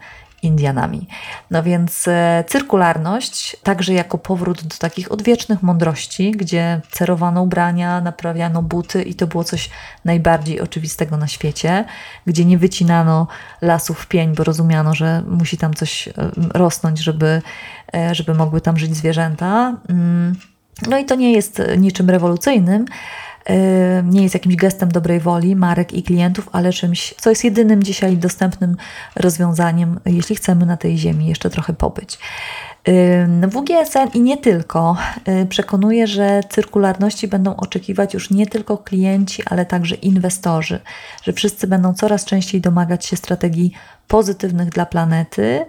Indianami. 0.45 1.07
No 1.51 1.63
więc 1.63 2.07
e, 2.07 2.43
cyrkularność, 2.47 3.57
także 3.63 3.93
jako 3.93 4.17
powrót 4.17 4.63
do 4.63 4.75
takich 4.77 5.11
odwiecznych 5.11 5.63
mądrości, 5.63 6.31
gdzie 6.31 6.81
cerowano 6.91 7.41
ubrania, 7.41 8.01
naprawiano 8.01 8.61
buty 8.61 9.03
i 9.03 9.15
to 9.15 9.27
było 9.27 9.43
coś 9.43 9.69
najbardziej 10.05 10.61
oczywistego 10.61 11.17
na 11.17 11.27
świecie, 11.27 11.85
gdzie 12.27 12.45
nie 12.45 12.57
wycinano 12.57 13.27
lasów 13.61 13.99
w 13.99 14.07
pień, 14.07 14.35
bo 14.35 14.43
rozumiano, 14.43 14.93
że 14.93 15.23
musi 15.27 15.57
tam 15.57 15.73
coś 15.73 16.07
e, 16.07 16.11
rosnąć, 16.53 16.99
żeby, 16.99 17.41
e, 17.95 18.15
żeby 18.15 18.33
mogły 18.33 18.61
tam 18.61 18.77
żyć 18.77 18.95
zwierzęta. 18.95 19.77
Mm. 19.89 20.35
No 20.89 20.97
i 20.97 21.05
to 21.05 21.15
nie 21.15 21.33
jest 21.33 21.61
niczym 21.77 22.09
rewolucyjnym, 22.09 22.85
nie 24.03 24.23
jest 24.23 24.33
jakimś 24.33 24.55
gestem 24.55 24.91
dobrej 24.91 25.19
woli 25.19 25.55
marek 25.55 25.93
i 25.93 26.03
klientów, 26.03 26.49
ale 26.51 26.73
czymś, 26.73 27.13
co 27.17 27.29
jest 27.29 27.43
jedynym 27.43 27.83
dzisiaj 27.83 28.17
dostępnym 28.17 28.77
rozwiązaniem, 29.15 29.99
jeśli 30.05 30.35
chcemy 30.35 30.65
na 30.65 30.77
tej 30.77 30.97
ziemi 30.97 31.27
jeszcze 31.27 31.49
trochę 31.49 31.73
pobyć. 31.73 32.19
WGSN 33.47 34.07
i 34.13 34.21
nie 34.21 34.37
tylko 34.37 34.97
przekonuje, 35.49 36.07
że 36.07 36.41
cyrkularności 36.49 37.27
będą 37.27 37.55
oczekiwać 37.55 38.13
już 38.13 38.29
nie 38.29 38.47
tylko 38.47 38.77
klienci, 38.77 39.43
ale 39.45 39.65
także 39.65 39.95
inwestorzy, 39.95 40.79
że 41.23 41.33
wszyscy 41.33 41.67
będą 41.67 41.93
coraz 41.93 42.25
częściej 42.25 42.61
domagać 42.61 43.05
się 43.05 43.15
strategii 43.15 43.71
pozytywnych 44.07 44.69
dla 44.69 44.85
planety. 44.85 45.65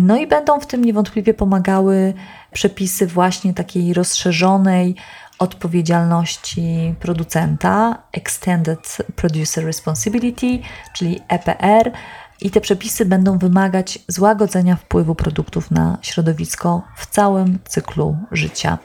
No 0.00 0.16
i 0.16 0.26
będą 0.26 0.60
w 0.60 0.66
tym 0.66 0.84
niewątpliwie 0.84 1.34
pomagały 1.34 2.14
przepisy 2.52 3.06
właśnie 3.06 3.54
takiej 3.54 3.94
rozszerzonej, 3.94 4.96
odpowiedzialności 5.44 6.94
producenta, 7.00 8.02
Extended 8.12 8.98
Producer 9.16 9.64
Responsibility, 9.64 10.58
czyli 10.92 11.20
EPR, 11.28 11.92
i 12.40 12.50
te 12.50 12.60
przepisy 12.60 13.06
będą 13.06 13.38
wymagać 13.38 13.98
złagodzenia 14.08 14.76
wpływu 14.76 15.14
produktów 15.14 15.70
na 15.70 15.98
środowisko 16.02 16.82
w 16.96 17.06
całym 17.06 17.58
cyklu 17.64 18.16
życia. 18.32 18.78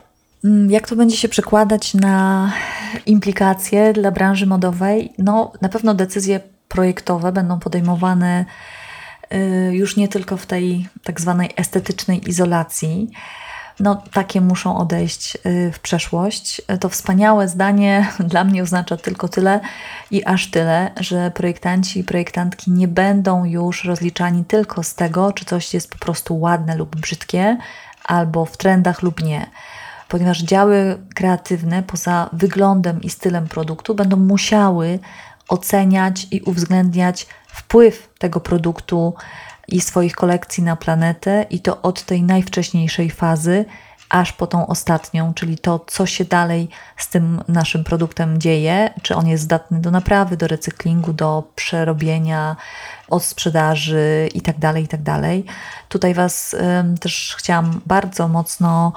Mm, 0.43 0.71
jak 0.71 0.87
to 0.89 0.95
będzie 0.95 1.17
się 1.17 1.29
przekładać 1.29 1.93
na 1.93 2.51
implikacje 3.05 3.93
dla 3.93 4.11
branży 4.11 4.47
modowej? 4.47 5.13
No, 5.17 5.51
na 5.61 5.69
pewno 5.69 5.93
decyzje 5.93 6.39
projektowe 6.67 7.31
będą 7.31 7.59
podejmowane 7.59 8.45
y, 9.33 9.71
już 9.73 9.97
nie 9.97 10.07
tylko 10.07 10.37
w 10.37 10.45
tej 10.45 10.87
tak 11.03 11.21
zwanej 11.21 11.49
estetycznej 11.55 12.29
izolacji, 12.29 13.09
no, 13.79 14.01
takie 14.13 14.41
muszą 14.41 14.77
odejść 14.77 15.37
y, 15.45 15.71
w 15.73 15.79
przeszłość. 15.79 16.61
To 16.79 16.89
wspaniałe 16.89 17.47
zdanie 17.47 18.07
dla 18.19 18.43
mnie 18.43 18.63
oznacza 18.63 18.97
tylko 18.97 19.27
tyle 19.27 19.59
i 20.11 20.25
aż 20.25 20.51
tyle, 20.51 20.91
że 20.99 21.31
projektanci 21.31 21.99
i 21.99 22.03
projektantki 22.03 22.71
nie 22.71 22.87
będą 22.87 23.45
już 23.45 23.83
rozliczani 23.83 24.45
tylko 24.45 24.83
z 24.83 24.95
tego, 24.95 25.33
czy 25.33 25.45
coś 25.45 25.73
jest 25.73 25.91
po 25.91 25.97
prostu 25.97 26.39
ładne 26.39 26.75
lub 26.75 26.95
brzydkie, 26.95 27.57
albo 28.05 28.45
w 28.45 28.57
trendach 28.57 29.01
lub 29.01 29.23
nie. 29.23 29.49
Ponieważ 30.07 30.39
działy 30.39 30.97
kreatywne 31.15 31.83
poza 31.83 32.29
wyglądem 32.33 33.01
i 33.01 33.09
stylem 33.09 33.47
produktu 33.47 33.95
będą 33.95 34.17
musiały 34.17 34.99
oceniać 35.47 36.27
i 36.31 36.41
uwzględniać 36.41 37.27
wpływ 37.47 38.09
tego 38.19 38.39
produktu 38.39 39.13
i 39.71 39.81
swoich 39.81 40.15
kolekcji 40.15 40.63
na 40.63 40.75
planetę, 40.75 41.45
i 41.49 41.59
to 41.59 41.81
od 41.81 42.03
tej 42.03 42.23
najwcześniejszej 42.23 43.09
fazy, 43.09 43.65
aż 44.09 44.33
po 44.33 44.47
tą 44.47 44.67
ostatnią, 44.67 45.33
czyli 45.33 45.57
to, 45.57 45.79
co 45.87 46.05
się 46.05 46.25
dalej 46.25 46.69
z 46.97 47.09
tym 47.09 47.43
naszym 47.47 47.83
produktem 47.83 48.41
dzieje, 48.41 48.93
czy 49.01 49.15
on 49.15 49.27
jest 49.27 49.43
zdatny 49.43 49.81
do 49.81 49.91
naprawy, 49.91 50.37
do 50.37 50.47
recyklingu, 50.47 51.13
do 51.13 51.43
przerobienia, 51.55 52.55
od 53.09 53.23
sprzedaży 53.23 54.29
itd. 54.33 54.59
Tak 54.59 54.77
itd. 54.77 55.03
Tak 55.03 55.55
Tutaj 55.89 56.13
Was 56.13 56.55
też 57.01 57.35
chciałam 57.37 57.81
bardzo 57.85 58.27
mocno 58.27 58.93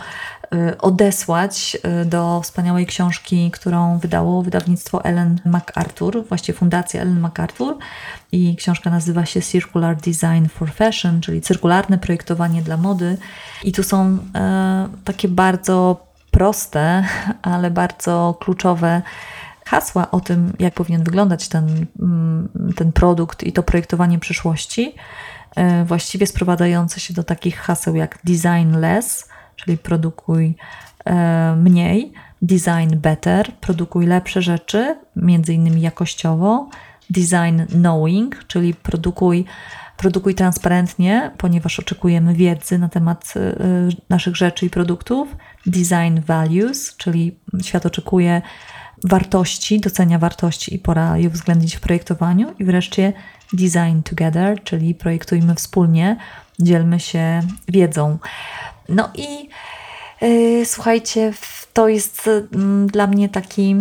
odesłać 0.79 1.77
y, 2.03 2.05
do 2.05 2.41
wspaniałej 2.41 2.87
książki, 2.87 3.51
którą 3.51 3.99
wydało 3.99 4.43
wydawnictwo 4.43 5.05
Ellen 5.05 5.41
MacArthur, 5.45 6.25
właściwie 6.29 6.59
Fundacja 6.59 7.03
Ellen 7.03 7.21
MacArthur. 7.21 7.79
I 8.33 8.57
książka 8.57 8.91
nazywa 8.91 9.27
się 9.27 9.43
Circular 9.43 9.97
Design 9.97 10.47
for 10.49 10.73
Fashion, 10.73 11.21
czyli 11.21 11.41
cyrkularne 11.41 11.99
projektowanie 11.99 12.63
dla 12.63 12.77
mody. 12.77 13.17
I 13.65 13.73
tu 13.73 13.83
są 13.83 14.19
e, 14.35 14.89
takie 15.05 15.29
bardzo 15.29 16.07
proste, 16.31 17.05
ale 17.43 17.71
bardzo 17.71 18.39
kluczowe 18.41 19.03
hasła 19.67 20.11
o 20.11 20.21
tym, 20.21 20.53
jak 20.59 20.75
powinien 20.75 21.05
wyglądać 21.05 21.49
ten, 21.49 21.87
mm, 22.01 22.49
ten 22.77 22.93
produkt 22.93 23.43
i 23.43 23.53
to 23.53 23.63
projektowanie 23.63 24.19
przyszłości, 24.19 24.95
e, 25.57 25.85
właściwie 25.85 26.27
sprowadzające 26.27 27.01
się 27.01 27.15
do 27.15 27.25
takich 27.25 27.59
haseł 27.59 27.97
jak 27.97 28.19
design 28.25 28.77
less, 28.77 29.32
czyli 29.65 29.79
produkuj 29.79 30.55
e, 31.05 31.57
mniej, 31.57 32.13
design 32.43 32.97
better, 32.97 33.53
produkuj 33.61 34.07
lepsze 34.07 34.43
rzeczy, 34.43 34.97
między 35.17 35.55
innymi 35.55 35.81
jakościowo, 35.81 36.69
design 37.11 37.63
knowing, 37.69 38.45
czyli 38.47 38.75
produkuj, 38.75 39.45
produkuj 39.97 40.35
transparentnie, 40.35 41.31
ponieważ 41.39 41.79
oczekujemy 41.79 42.35
wiedzy 42.35 42.79
na 42.79 42.89
temat 42.89 43.35
y, 43.37 43.97
naszych 44.09 44.37
rzeczy 44.37 44.67
i 44.67 44.71
produktów, 44.71 45.37
design 45.67 46.21
values, 46.27 46.97
czyli 46.97 47.37
świat 47.63 47.87
oczekuje 47.87 48.43
wartości, 49.05 49.81
docenia 49.81 50.19
wartości 50.19 50.75
i 50.75 50.79
pora 50.79 51.19
je 51.19 51.29
uwzględnić 51.29 51.77
w 51.77 51.81
projektowaniu 51.81 52.55
i 52.59 52.65
wreszcie 52.65 53.13
design 53.53 54.03
together, 54.05 54.63
czyli 54.65 54.95
projektujmy 54.95 55.55
wspólnie, 55.55 56.17
dzielmy 56.59 57.01
się 57.01 57.41
wiedzą. 57.69 58.19
No 58.89 59.11
i 59.15 59.49
yy, 60.23 60.67
słuchajcie, 60.67 61.33
to 61.73 61.89
jest 61.89 62.27
yy, 62.27 62.87
dla 62.87 63.07
mnie 63.07 63.29
taki 63.29 63.77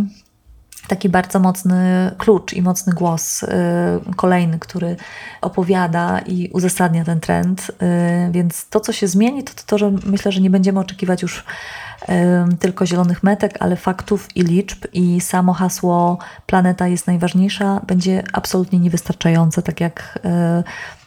taki 0.87 1.09
bardzo 1.09 1.39
mocny 1.39 2.11
klucz 2.17 2.53
i 2.53 2.61
mocny 2.61 2.93
głos, 2.93 3.41
yy, 3.41 3.47
kolejny, 4.15 4.59
który 4.59 4.95
opowiada 5.41 6.19
i 6.19 6.49
uzasadnia 6.53 7.05
ten 7.05 7.19
trend. 7.19 7.71
Yy, 7.81 8.31
więc 8.31 8.69
to, 8.69 8.79
co 8.79 8.93
się 8.93 9.07
zmieni, 9.07 9.43
to, 9.43 9.53
to 9.65 9.77
że 9.77 9.91
myślę, 10.05 10.31
że 10.31 10.41
nie 10.41 10.49
będziemy 10.49 10.79
oczekiwać 10.79 11.21
już 11.21 11.43
tylko 12.59 12.85
zielonych 12.85 13.23
metek, 13.23 13.57
ale 13.59 13.75
faktów 13.75 14.27
i 14.35 14.41
liczb, 14.41 14.85
i 14.93 15.21
samo 15.21 15.53
hasło 15.53 16.17
planeta 16.45 16.87
jest 16.87 17.07
najważniejsza 17.07 17.81
będzie 17.87 18.23
absolutnie 18.33 18.79
niewystarczające, 18.79 19.61
tak 19.61 19.81
jak 19.81 20.19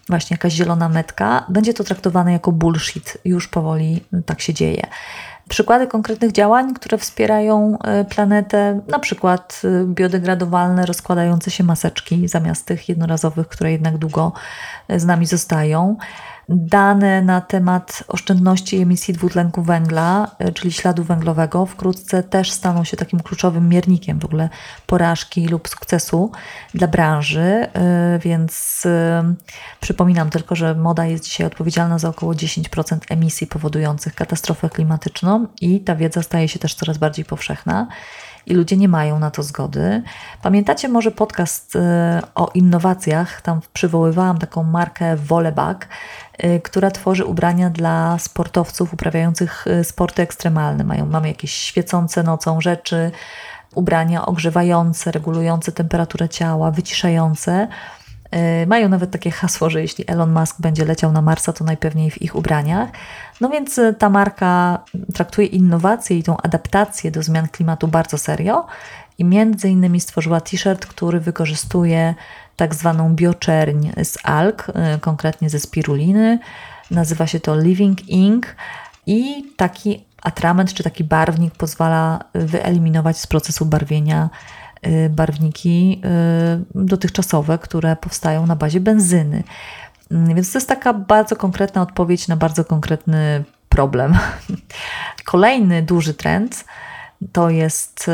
właśnie 0.09 0.35
jakaś 0.35 0.53
zielona 0.53 0.89
metka, 0.89 1.47
będzie 1.49 1.75
to 1.75 1.85
traktowane 1.85 2.33
jako 2.33 2.53
bullshit. 2.53 3.19
Już 3.25 3.49
powoli 3.49 4.05
tak 4.27 4.41
się 4.41 4.55
dzieje. 4.55 4.87
Przykłady 5.49 5.87
konkretnych 5.87 6.33
działań, 6.33 6.75
które 6.75 6.99
wspierają 6.99 7.79
e, 7.79 8.05
planetę, 8.05 8.81
na 8.89 8.99
przykład 8.99 9.63
e, 9.65 9.85
biodegradowalne, 9.87 10.87
rozkładające 10.87 11.51
się 11.51 11.65
maseczki 11.65 12.29
zamiast 12.29 12.67
tych 12.67 12.89
jednorazowych, 12.89 13.49
które 13.49 13.73
jednak 13.73 13.99
długo 13.99 14.33
e, 14.89 15.01
z 15.01 15.05
nami 15.05 15.27
zostają 15.27 15.97
dane 16.49 17.23
na 17.23 17.41
temat 17.41 18.05
oszczędności 18.09 18.77
emisji 18.77 19.15
dwutlenku 19.15 19.63
węgla, 19.63 20.31
e, 20.39 20.53
czyli 20.53 20.73
śladu 20.73 21.05
węglowego, 21.05 21.67
wkrótce 21.67 22.23
też 22.23 22.51
staną 22.51 22.85
się 22.85 22.97
takim 22.97 23.21
kluczowym 23.21 23.69
miernikiem 23.69 24.19
w 24.19 24.25
ogóle 24.25 24.49
porażki 24.87 25.49
lub 25.49 25.69
sukcesu 25.69 26.33
dla 26.75 26.89
branży. 26.89 27.41
E, 27.41 28.19
więc 28.19 28.83
e, 28.87 29.35
przypominam 29.81 30.31
tylko, 30.31 30.55
że 30.55 30.75
moda 30.75 31.07
jest 31.07 31.25
dzisiaj 31.25 31.47
odpowiedzialna 31.47 31.99
za 31.99 32.09
około 32.09 32.33
10% 32.33 32.99
emisji 33.09 33.47
powodujących 33.47 34.15
katastrofę 34.15 34.71
klimatyczną 34.71 35.47
i 35.61 35.81
ta 35.81 35.97
wiedza 35.97 36.23
staje 36.23 36.49
się 36.49 36.59
też 36.59 36.75
coraz 36.75 36.99
bardziej 36.99 37.25
powszechna 37.25 37.87
i 38.47 38.55
ludzie 38.55 38.77
nie 38.77 38.89
mają 38.89 39.19
na 39.19 39.31
to 39.31 39.43
zgody. 39.43 40.03
Pamiętacie 40.43 40.89
może 40.89 41.11
podcast 41.11 41.73
o 42.35 42.51
innowacjach? 42.55 43.43
Tam 43.43 43.61
przywoływałam 43.73 44.39
taką 44.39 44.63
markę 44.63 45.17
Volleback, 45.17 45.87
Y, 45.87 46.24
która 46.63 46.91
tworzy 46.91 47.25
ubrania 47.25 47.71
dla 47.71 48.19
sportowców 48.19 48.95
uprawiających 48.95 49.67
y, 49.67 49.85
sporty 49.85 50.23
ekstremalne. 50.23 50.85
Mają, 50.85 51.07
mamy 51.07 51.29
jakieś 51.29 51.55
świecące 51.55 52.23
nocą 52.23 52.61
rzeczy, 52.61 53.11
ubrania 53.75 54.27
ogrzewające, 54.27 55.11
regulujące 55.13 55.73
temperaturę 55.73 56.29
ciała, 56.29 56.71
wyciszające. 56.71 57.69
Y, 58.63 58.67
mają 58.67 58.89
nawet 58.89 59.11
takie 59.11 59.31
hasło, 59.31 59.71
że 59.71 59.81
jeśli 59.81 60.05
Elon 60.07 60.33
Musk 60.33 60.61
będzie 60.61 60.85
leciał 60.85 61.13
na 61.13 61.23
Marsa, 61.23 61.53
to 61.53 61.65
najpewniej 61.65 62.11
w 62.11 62.23
ich 62.23 62.37
ubraniach. 62.37 62.89
No 63.41 63.49
więc 63.49 63.81
ta 63.99 64.11
marka 64.11 64.79
traktuje 65.15 65.47
innowacje 65.47 66.19
i 66.19 66.23
tą 66.23 66.37
adaptację 66.37 67.11
do 67.11 67.23
zmian 67.23 67.49
klimatu 67.49 67.89
bardzo 67.89 68.19
serio 68.19 68.67
i 69.19 69.25
między 69.25 69.69
innymi 69.69 70.01
stworzyła 70.01 70.41
t-shirt, 70.41 70.87
który 70.87 71.21
wykorzystuje 71.21 72.15
tak 72.57 72.75
zwaną 72.75 73.15
bioczerń 73.15 73.91
z 74.05 74.19
alg, 74.23 74.69
y, 74.69 75.01
konkretnie 75.01 75.51
ze 75.51 75.61
spiruliny. 75.61 76.39
Nazywa 76.91 77.27
się 77.27 77.41
to 77.41 77.61
Living 77.61 78.09
Ink 78.09 78.57
i 79.07 79.45
taki 79.57 80.05
atrament 80.23 80.75
czy 80.75 80.83
taki 80.83 81.05
barwnik 81.05 81.55
pozwala 81.55 82.25
wyeliminować 82.35 83.19
z 83.19 83.27
procesu 83.27 83.67
barwienia 83.67 84.31
y, 84.87 85.11
barwniki 85.11 86.03
dotychczasowe, 86.75 87.59
które 87.59 87.97
powstają 87.97 88.47
na 88.47 88.57
bazie 88.57 88.81
benzyny. 88.81 89.43
Mm, 90.11 90.35
więc 90.35 90.53
to 90.53 90.59
jest 90.59 90.69
taka 90.69 90.93
bardzo 90.93 91.37
konkretna 91.37 91.83
odpowiedź 91.83 92.29
na 92.29 92.37
bardzo 92.37 92.65
konkretny 92.65 93.45
problem. 93.69 94.15
Kolejny 95.25 95.83
duży 95.83 96.15
trend 96.15 96.65
to 97.33 97.51
jest 97.51 98.11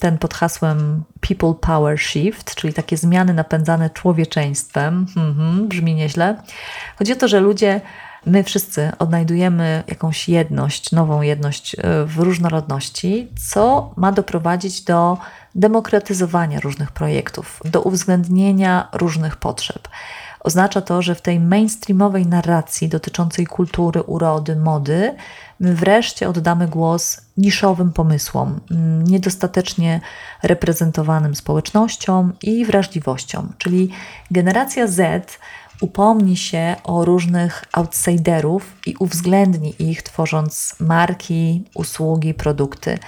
ten 0.00 0.18
pod 0.18 0.34
hasłem 0.34 1.04
People 1.20 1.54
Power 1.60 1.98
Shift, 1.98 2.54
czyli 2.54 2.74
takie 2.74 2.96
zmiany 2.96 3.34
napędzane 3.34 3.90
człowieczeństwem. 3.90 5.06
Mhm, 5.16 5.68
brzmi 5.68 5.94
nieźle. 5.94 6.42
Chodzi 6.98 7.12
o 7.12 7.16
to, 7.16 7.28
że 7.28 7.40
ludzie, 7.40 7.80
my 8.26 8.44
wszyscy 8.44 8.92
odnajdujemy 8.98 9.84
jakąś 9.86 10.28
jedność, 10.28 10.92
nową 10.92 11.22
jedność 11.22 11.74
e, 11.74 12.04
w 12.04 12.18
różnorodności, 12.18 13.28
co 13.50 13.92
ma 13.96 14.12
doprowadzić 14.12 14.82
do 14.82 15.18
demokratyzowania 15.54 16.60
różnych 16.60 16.92
projektów, 16.92 17.60
do 17.64 17.82
uwzględnienia 17.82 18.88
różnych 18.92 19.36
potrzeb. 19.36 19.88
Oznacza 20.42 20.80
to, 20.80 21.02
że 21.02 21.14
w 21.14 21.22
tej 21.22 21.40
mainstreamowej 21.40 22.26
narracji 22.26 22.88
dotyczącej 22.88 23.46
kultury, 23.46 24.02
urody, 24.02 24.56
mody, 24.56 25.14
wreszcie 25.60 26.28
oddamy 26.28 26.68
głos 26.68 27.20
niszowym 27.36 27.92
pomysłom, 27.92 28.60
mm, 28.70 29.04
niedostatecznie 29.04 30.00
reprezentowanym 30.42 31.34
społecznościom 31.34 32.32
i 32.42 32.64
wrażliwościom. 32.64 33.52
Czyli 33.58 33.90
generacja 34.30 34.86
Z 34.86 35.38
upomni 35.82 36.36
się 36.36 36.76
o 36.84 37.04
różnych 37.04 37.64
outsiderów 37.72 38.72
i 38.86 38.94
uwzględni 38.98 39.74
ich, 39.78 40.02
tworząc 40.02 40.76
marki, 40.80 41.64
usługi, 41.74 42.34
produkty 42.34 42.98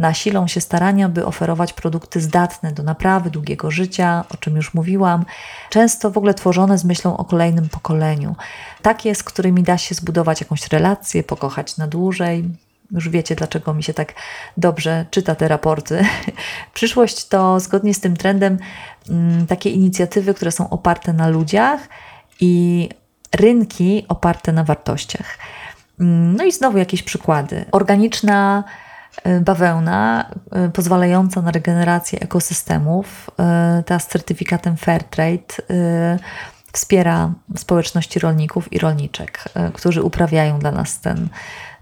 nasilą 0.00 0.46
się 0.46 0.60
starania, 0.60 1.08
by 1.08 1.26
oferować 1.26 1.72
produkty 1.72 2.20
zdatne 2.20 2.72
do 2.72 2.82
naprawy 2.82 3.30
długiego 3.30 3.70
życia, 3.70 4.24
o 4.34 4.36
czym 4.36 4.56
już 4.56 4.74
mówiłam, 4.74 5.24
często 5.70 6.10
w 6.10 6.18
ogóle 6.18 6.34
tworzone 6.34 6.78
z 6.78 6.84
myślą 6.84 7.16
o 7.16 7.24
kolejnym 7.24 7.68
pokoleniu. 7.68 8.36
Takie, 8.82 9.14
z 9.14 9.22
którymi 9.22 9.62
da 9.62 9.78
się 9.78 9.94
zbudować 9.94 10.40
jakąś 10.40 10.68
relację, 10.68 11.22
pokochać 11.22 11.76
na 11.76 11.86
dłużej. 11.86 12.44
Już 12.90 13.08
wiecie, 13.08 13.34
dlaczego 13.34 13.74
mi 13.74 13.82
się 13.82 13.94
tak 13.94 14.14
dobrze 14.56 15.06
czyta 15.10 15.34
te 15.34 15.48
raporty. 15.48 16.04
Przyszłość 16.74 17.28
to 17.28 17.60
zgodnie 17.60 17.94
z 17.94 18.00
tym 18.00 18.16
trendem 18.16 18.58
mm, 19.08 19.46
takie 19.46 19.70
inicjatywy, 19.70 20.34
które 20.34 20.50
są 20.52 20.70
oparte 20.70 21.12
na 21.12 21.28
ludziach 21.28 21.80
i 22.40 22.88
rynki 23.34 24.04
oparte 24.08 24.52
na 24.52 24.64
wartościach. 24.64 25.38
Mm, 26.00 26.36
no 26.36 26.44
i 26.44 26.52
znowu 26.52 26.78
jakieś 26.78 27.02
przykłady. 27.02 27.64
Organiczna 27.72 28.64
Y, 29.26 29.40
bawełna 29.40 30.30
y, 30.66 30.70
pozwalająca 30.70 31.42
na 31.42 31.50
regenerację 31.50 32.20
ekosystemów. 32.20 33.30
Y, 33.80 33.82
ta 33.82 33.98
z 33.98 34.06
certyfikatem 34.06 34.76
Fairtrade 34.76 35.54
wspiera 36.72 37.32
społeczności 37.56 38.18
rolników 38.18 38.72
i 38.72 38.78
rolniczek, 38.78 39.44
którzy 39.74 40.02
uprawiają 40.02 40.58
dla 40.58 40.70
nas 40.70 41.00
ten 41.00 41.28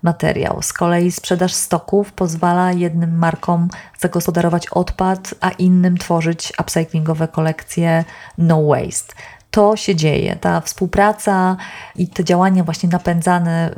materiał. 0.03 0.63
Z 0.63 0.73
kolei 0.73 1.11
sprzedaż 1.11 1.55
stoków 1.55 2.13
pozwala 2.13 2.73
jednym 2.73 3.19
markom 3.19 3.69
zagospodarować 3.99 4.67
odpad, 4.67 5.35
a 5.41 5.51
innym 5.51 5.99
tworzyć 5.99 6.53
upcyclingowe 6.61 7.29
kolekcje 7.29 8.05
no 8.39 8.63
waste 8.67 9.15
to 9.59 9.77
się 9.77 9.95
dzieje. 9.95 10.37
Ta 10.37 10.61
współpraca 10.61 11.57
i 11.97 12.09
te 12.09 12.25
działania 12.25 12.65
właśnie 12.65 12.89
napędzane 12.89 13.71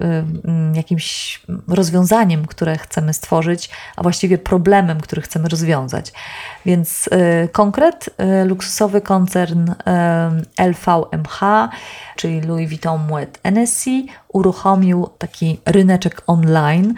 jakimś 0.74 1.40
rozwiązaniem, 1.68 2.46
które 2.46 2.78
chcemy 2.78 3.14
stworzyć, 3.14 3.70
a 3.96 4.02
właściwie 4.02 4.38
problemem, 4.38 5.00
który 5.00 5.22
chcemy 5.22 5.48
rozwiązać. 5.48 6.12
Więc 6.66 7.06
y, 7.06 7.48
konkret, 7.48 8.10
y, 8.42 8.44
luksusowy 8.44 9.00
koncern 9.00 9.74
LVMH, 10.58 11.68
czyli 12.16 12.40
Louis 12.40 12.68
Vuitton 12.68 13.06
Moet 13.08 13.38
Hennessy, 13.42 14.04
uruchomił 14.28 15.08
taki 15.18 15.60
ryneczek 15.66 16.22
online 16.26 16.94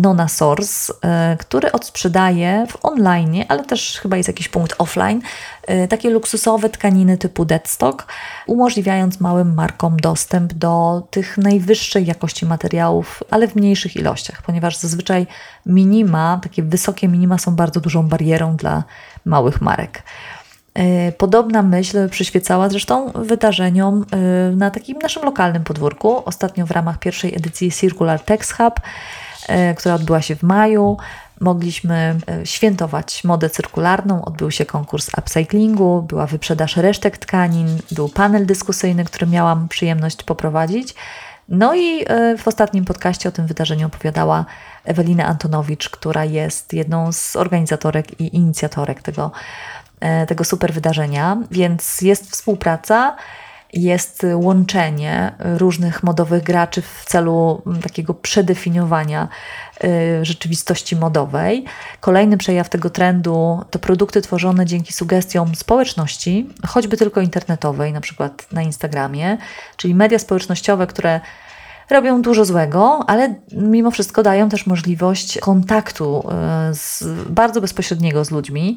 Nona 0.00 0.28
Source, 0.28 0.92
e, 1.02 1.36
który 1.36 1.72
odsprzedaje 1.72 2.66
w 2.68 2.84
online, 2.84 3.44
ale 3.48 3.64
też 3.64 3.98
chyba 4.02 4.16
jest 4.16 4.28
jakiś 4.28 4.48
punkt 4.48 4.74
offline, 4.78 5.20
e, 5.66 5.88
takie 5.88 6.10
luksusowe 6.10 6.68
tkaniny 6.68 7.18
typu 7.18 7.44
deadstock, 7.44 8.06
umożliwiając 8.46 9.20
małym 9.20 9.54
markom 9.54 9.96
dostęp 9.96 10.52
do 10.54 11.02
tych 11.10 11.38
najwyższej 11.38 12.06
jakości 12.06 12.46
materiałów, 12.46 13.22
ale 13.30 13.48
w 13.48 13.56
mniejszych 13.56 13.96
ilościach, 13.96 14.42
ponieważ 14.42 14.76
zazwyczaj 14.76 15.26
minima, 15.66 16.40
takie 16.42 16.62
wysokie 16.62 17.08
minima 17.08 17.38
są 17.38 17.56
bardzo 17.56 17.80
dużą 17.80 18.08
barierą 18.08 18.56
dla 18.56 18.84
małych 19.24 19.60
marek. 19.60 20.02
E, 20.74 21.12
podobna 21.12 21.62
myśl 21.62 22.08
przyświecała 22.08 22.68
zresztą 22.68 23.12
wydarzeniom 23.12 24.06
na 24.56 24.70
takim 24.70 24.98
naszym 24.98 25.22
lokalnym 25.22 25.64
podwórku. 25.64 26.22
Ostatnio 26.24 26.66
w 26.66 26.70
ramach 26.70 26.98
pierwszej 26.98 27.36
edycji 27.36 27.72
Circular 27.72 28.20
Text 28.20 28.52
Hub 28.52 28.80
która 29.76 29.94
odbyła 29.94 30.22
się 30.22 30.36
w 30.36 30.42
maju. 30.42 30.96
mogliśmy 31.40 32.16
e, 32.28 32.46
świętować 32.46 33.24
modę 33.24 33.50
cyrkularną. 33.50 34.24
Odbył 34.24 34.50
się 34.50 34.66
konkurs 34.66 35.10
upcyclingu, 35.18 36.02
była 36.02 36.26
wyprzedaż 36.26 36.76
resztek 36.76 37.18
tkanin, 37.18 37.78
był 37.90 38.08
panel 38.08 38.46
dyskusyjny, 38.46 39.04
który 39.04 39.26
miałam 39.26 39.68
przyjemność 39.68 40.22
poprowadzić. 40.22 40.94
No 41.48 41.74
i 41.74 42.04
e, 42.06 42.36
w 42.38 42.48
ostatnim 42.48 42.84
podcaście 42.84 43.28
o 43.28 43.32
tym 43.32 43.46
wydarzeniu 43.46 43.86
opowiadała 43.86 44.44
Ewelina 44.84 45.26
Antonowicz, 45.26 45.90
która 45.90 46.24
jest 46.24 46.72
jedną 46.72 47.12
z 47.12 47.36
organizatorek 47.36 48.20
i 48.20 48.36
inicjatorek 48.36 49.02
tego, 49.02 49.30
e, 50.00 50.26
tego 50.26 50.44
super 50.44 50.72
wydarzenia, 50.72 51.36
więc 51.50 52.00
jest 52.00 52.30
współpraca 52.30 53.16
jest 53.72 54.26
łączenie 54.34 55.32
różnych 55.38 56.02
modowych 56.02 56.42
graczy 56.42 56.82
w 56.82 57.04
celu 57.04 57.62
takiego 57.82 58.14
przedefiniowania 58.14 59.28
y, 59.84 60.24
rzeczywistości 60.24 60.96
modowej. 60.96 61.64
Kolejny 62.00 62.36
przejaw 62.36 62.68
tego 62.68 62.90
trendu 62.90 63.64
to 63.70 63.78
produkty 63.78 64.22
tworzone 64.22 64.66
dzięki 64.66 64.92
sugestiom 64.92 65.54
społeczności, 65.54 66.48
choćby 66.66 66.96
tylko 66.96 67.20
internetowej, 67.20 67.92
na 67.92 68.00
przykład 68.00 68.52
na 68.52 68.62
Instagramie, 68.62 69.38
czyli 69.76 69.94
media 69.94 70.18
społecznościowe, 70.18 70.86
które 70.86 71.20
robią 71.90 72.22
dużo 72.22 72.44
złego, 72.44 73.04
ale 73.06 73.34
mimo 73.52 73.90
wszystko 73.90 74.22
dają 74.22 74.48
też 74.48 74.66
możliwość 74.66 75.38
kontaktu 75.38 76.28
e, 76.30 76.74
z, 76.74 77.04
bardzo 77.28 77.60
bezpośredniego 77.60 78.24
z 78.24 78.30
ludźmi, 78.30 78.76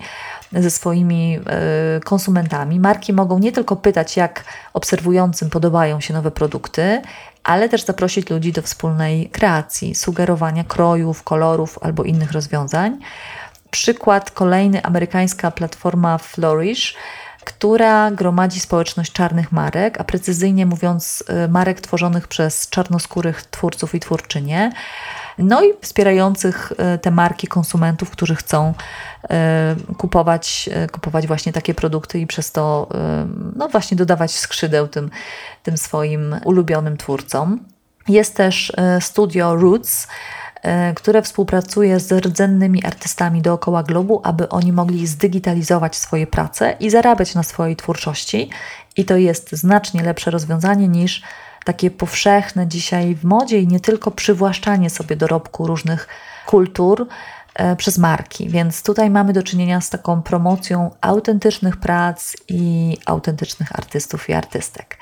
ze 0.52 0.69
swoimi 0.69 1.39
e, 1.45 1.99
konsumentami. 1.99 2.80
Marki 2.80 3.13
mogą 3.13 3.39
nie 3.39 3.52
tylko 3.52 3.76
pytać, 3.76 4.17
jak 4.17 4.45
obserwującym 4.73 5.49
podobają 5.49 5.99
się 5.99 6.13
nowe 6.13 6.32
produkty, 6.32 7.02
ale 7.43 7.69
też 7.69 7.86
zaprosić 7.86 8.30
ludzi 8.30 8.52
do 8.52 8.62
wspólnej 8.62 9.30
kreacji, 9.30 9.95
sugerowania 9.95 10.63
krojów, 10.63 11.23
kolorów 11.23 11.80
albo 11.82 12.04
innych 12.04 12.32
rozwiązań. 12.32 12.99
Przykład 13.71 14.32
kolejny 14.32 14.84
amerykańska 14.84 15.52
platforma 15.52 16.17
Flourish 16.17 16.95
która 17.44 18.12
gromadzi 18.12 18.60
społeczność 18.60 19.12
czarnych 19.12 19.52
marek, 19.52 20.02
a 20.02 20.04
precyzyjnie 20.04 20.66
mówiąc, 20.66 21.24
y, 21.46 21.48
marek 21.48 21.82
tworzonych 21.82 22.28
przez 22.28 22.70
czarnoskórych 22.70 23.44
twórców 23.44 23.96
i 23.96 24.00
twórczynie. 24.00 24.72
No 25.38 25.64
i 25.64 25.74
wspierających 25.82 26.72
y, 26.96 26.98
te 26.98 27.12
marki 27.12 27.48
konsumentów, 27.48 28.10
którzy 28.10 28.36
chcą 28.36 28.74
y, 29.24 29.96
kupować, 29.96 30.70
kupować 30.92 31.28
właśnie 31.28 31.54
takie 31.54 31.74
produkty 31.74 32.20
i 32.20 32.28
przez 32.28 32.52
to 32.52 32.88
no 33.56 33.68
właśnie 33.70 33.98
dodawać 33.98 34.32
skrzydeł 34.38 34.88
tym, 34.88 35.10
tym 35.64 35.78
swoim 35.78 36.36
ulubionym 36.46 36.98
twórcom. 36.98 37.60
Jest 38.08 38.36
też 38.36 38.72
studio 39.00 39.56
Roots, 39.56 40.08
które 40.95 41.21
współpracuje 41.21 41.99
z 41.99 42.12
rdzennymi 42.26 42.86
artystami 42.86 43.41
dookoła 43.41 43.84
globu, 43.84 44.21
aby 44.23 44.49
oni 44.49 44.73
mogli 44.73 45.08
zdigitalizować 45.08 45.95
swoje 45.95 46.28
prace 46.28 46.76
i 46.80 46.89
zarabiać 46.89 47.36
na 47.36 47.43
swojej 47.43 47.76
twórczości. 47.76 48.49
I 48.97 49.06
to 49.06 49.17
jest 49.17 49.52
znacznie 49.52 50.04
lepsze 50.04 50.32
rozwiązanie 50.32 50.88
niż 50.88 51.21
takie 51.65 51.91
powszechne 51.91 52.67
dzisiaj 52.67 53.15
w 53.15 53.23
modzie 53.23 53.60
i 53.60 53.67
nie 53.67 53.80
tylko 53.80 54.12
przywłaszczanie 54.12 54.89
sobie 54.89 55.15
dorobku 55.15 55.67
różnych 55.67 56.08
kultur 56.45 57.08
e, 57.56 57.76
przez 57.76 57.97
marki. 57.97 58.49
Więc 58.49 58.84
tutaj 58.84 59.10
mamy 59.10 59.34
do 59.34 59.43
czynienia 59.43 59.82
z 59.82 59.89
taką 59.89 60.21
promocją 60.21 60.91
autentycznych 61.02 61.78
prac 61.78 62.36
i 62.47 62.97
autentycznych 63.06 63.76
artystów 63.76 64.30
i 64.30 64.34
artystek. 64.34 64.97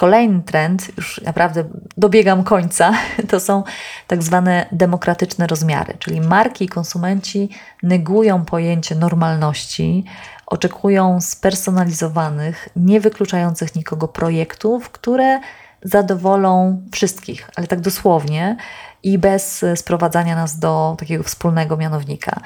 Kolejny 0.00 0.42
trend, 0.42 0.96
już 0.96 1.20
naprawdę 1.20 1.64
dobiegam 1.96 2.44
końca, 2.44 2.92
to 3.30 3.40
są 3.40 3.62
tak 4.06 4.22
zwane 4.22 4.66
demokratyczne 4.72 5.46
rozmiary, 5.46 5.94
czyli 5.98 6.20
marki 6.20 6.64
i 6.64 6.68
konsumenci 6.68 7.48
negują 7.82 8.44
pojęcie 8.44 8.94
normalności, 8.94 10.04
oczekują 10.46 11.20
spersonalizowanych, 11.20 12.68
nie 12.76 13.00
wykluczających 13.00 13.74
nikogo 13.74 14.08
projektów, 14.08 14.90
które 14.90 15.40
zadowolą 15.82 16.82
wszystkich, 16.92 17.50
ale 17.56 17.66
tak 17.66 17.80
dosłownie 17.80 18.56
i 19.02 19.18
bez 19.18 19.64
sprowadzania 19.74 20.36
nas 20.36 20.58
do 20.58 20.96
takiego 20.98 21.24
wspólnego 21.24 21.76
mianownika. 21.76 22.40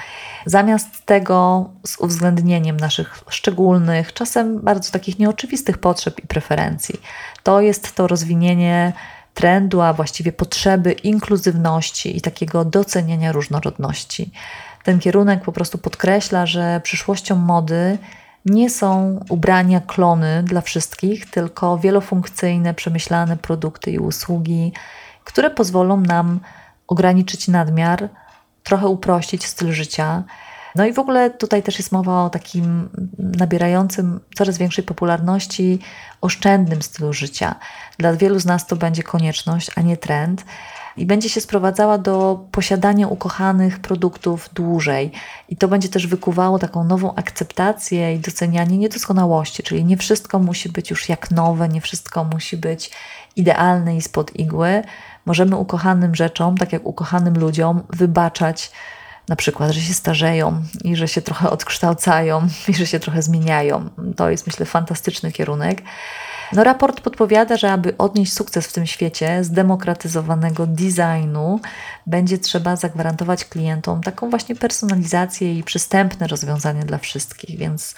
Zamiast 0.46 1.06
tego, 1.06 1.70
z 1.86 1.98
uwzględnieniem 1.98 2.76
naszych 2.76 3.24
szczególnych, 3.28 4.12
czasem 4.12 4.60
bardzo 4.60 4.92
takich 4.92 5.18
nieoczywistych 5.18 5.78
potrzeb 5.78 6.24
i 6.24 6.26
preferencji, 6.26 7.00
to 7.44 7.61
jest 7.61 7.94
to 7.94 8.07
rozwinienie 8.07 8.92
trendu, 9.35 9.80
a 9.80 9.92
właściwie 9.92 10.33
potrzeby 10.33 10.92
inkluzywności 10.92 12.16
i 12.16 12.20
takiego 12.20 12.64
doceniania 12.64 13.33
różnorodności. 13.33 14.30
Ten 14.85 14.98
kierunek 14.98 15.44
po 15.44 15.52
prostu 15.52 15.78
podkreśla, 15.78 16.46
że 16.46 16.80
przyszłością 16.85 17.37
mody 17.37 17.98
nie 18.44 18.70
są 18.70 19.20
ubrania 19.28 19.80
klony 19.80 20.42
dla 20.42 20.61
wszystkich, 20.61 21.30
tylko 21.30 21.78
wielofunkcyjne, 21.78 22.74
przemyślane 22.74 23.37
produkty 23.37 23.90
i 23.90 23.98
usługi, 23.98 24.72
które 25.24 25.50
pozwolą 25.50 26.00
nam 26.00 26.40
ograniczyć 26.87 27.48
nadmiar, 27.48 28.09
trochę 28.62 28.88
uprościć 28.88 29.46
styl 29.46 29.72
życia. 29.72 30.22
No 30.74 30.87
i 30.87 30.92
w 30.92 30.98
ogóle 30.98 31.30
tutaj 31.30 31.62
też 31.62 31.78
jest 31.78 31.92
mowa 31.92 32.24
o 32.24 32.30
takim 32.30 32.88
nabierającym 33.18 34.20
coraz 34.37 34.58
większej 34.58 34.84
popularności 34.84 35.78
oszczędnym 36.20 36.82
stylu 36.82 37.12
życia. 37.12 37.54
Dla 37.98 38.12
wielu 38.12 38.38
z 38.38 38.44
nas 38.44 38.66
to 38.66 38.76
będzie 38.76 39.02
konieczność, 39.02 39.70
a 39.76 39.80
nie 39.80 39.96
trend 39.96 40.44
i 40.96 41.06
będzie 41.06 41.28
się 41.28 41.40
sprowadzała 41.40 41.98
do 41.98 42.44
posiadania 42.52 43.08
ukochanych 43.08 43.78
produktów 43.78 44.50
dłużej. 44.54 45.12
I 45.48 45.56
to 45.56 45.68
będzie 45.68 45.88
też 45.88 46.06
wykuwało 46.06 46.58
taką 46.58 46.84
nową 46.84 47.14
akceptację 47.14 48.14
i 48.14 48.18
docenianie 48.18 48.78
niedoskonałości, 48.78 49.62
czyli 49.62 49.84
nie 49.84 49.96
wszystko 49.96 50.38
musi 50.38 50.68
być 50.68 50.90
już 50.90 51.08
jak 51.08 51.30
nowe, 51.30 51.68
nie 51.68 51.80
wszystko 51.80 52.24
musi 52.24 52.56
być 52.56 52.90
idealne 53.37 53.96
i 53.96 54.02
spod 54.02 54.37
igły. 54.37 54.82
Możemy 55.26 55.56
ukochanym 55.56 56.14
rzeczom, 56.14 56.58
tak 56.58 56.72
jak 56.72 56.87
ukochanym 56.87 57.34
ludziom, 57.34 57.82
wybaczać 57.90 58.72
na 59.28 59.37
przykład, 59.37 59.70
że 59.70 59.80
się 59.80 59.94
starzeją 59.94 60.62
i 60.84 60.96
że 60.96 61.08
się 61.08 61.22
trochę 61.22 61.50
odkształcają 61.50 62.48
i 62.68 62.74
że 62.74 62.87
się 62.87 63.00
trochę 63.00 63.22
zmieniają. 63.22 63.90
To 64.16 64.30
jest, 64.30 64.46
myślę, 64.46 64.66
fantastyczny 64.66 65.32
kierunek. 65.32 65.82
No, 66.52 66.64
raport 66.64 67.00
podpowiada, 67.00 67.56
że 67.56 67.72
aby 67.72 67.96
odnieść 67.96 68.32
sukces 68.32 68.66
w 68.66 68.72
tym 68.72 68.87
świecie 68.87 69.44
zdemokratyzowanego 69.44 70.66
designu, 70.66 71.60
będzie 72.06 72.38
trzeba 72.38 72.76
zagwarantować 72.76 73.44
klientom 73.44 74.00
taką 74.00 74.30
właśnie 74.30 74.56
personalizację 74.56 75.58
i 75.58 75.62
przystępne 75.62 76.26
rozwiązania 76.26 76.82
dla 76.82 76.98
wszystkich, 76.98 77.58
więc 77.58 77.94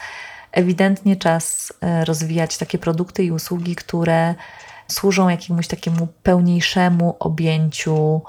ewidentnie 0.53 1.17
czas 1.17 1.73
e, 1.81 2.05
rozwijać 2.05 2.59
takie 2.59 2.79
produkty 2.79 3.25
i 3.25 3.31
usługi, 3.31 3.77
które 3.77 4.35
służą 4.89 5.29
jakiemuś 5.29 5.67
takiemu 5.67 6.07
pełniejszemu 6.23 7.17
objęciu 7.19 8.23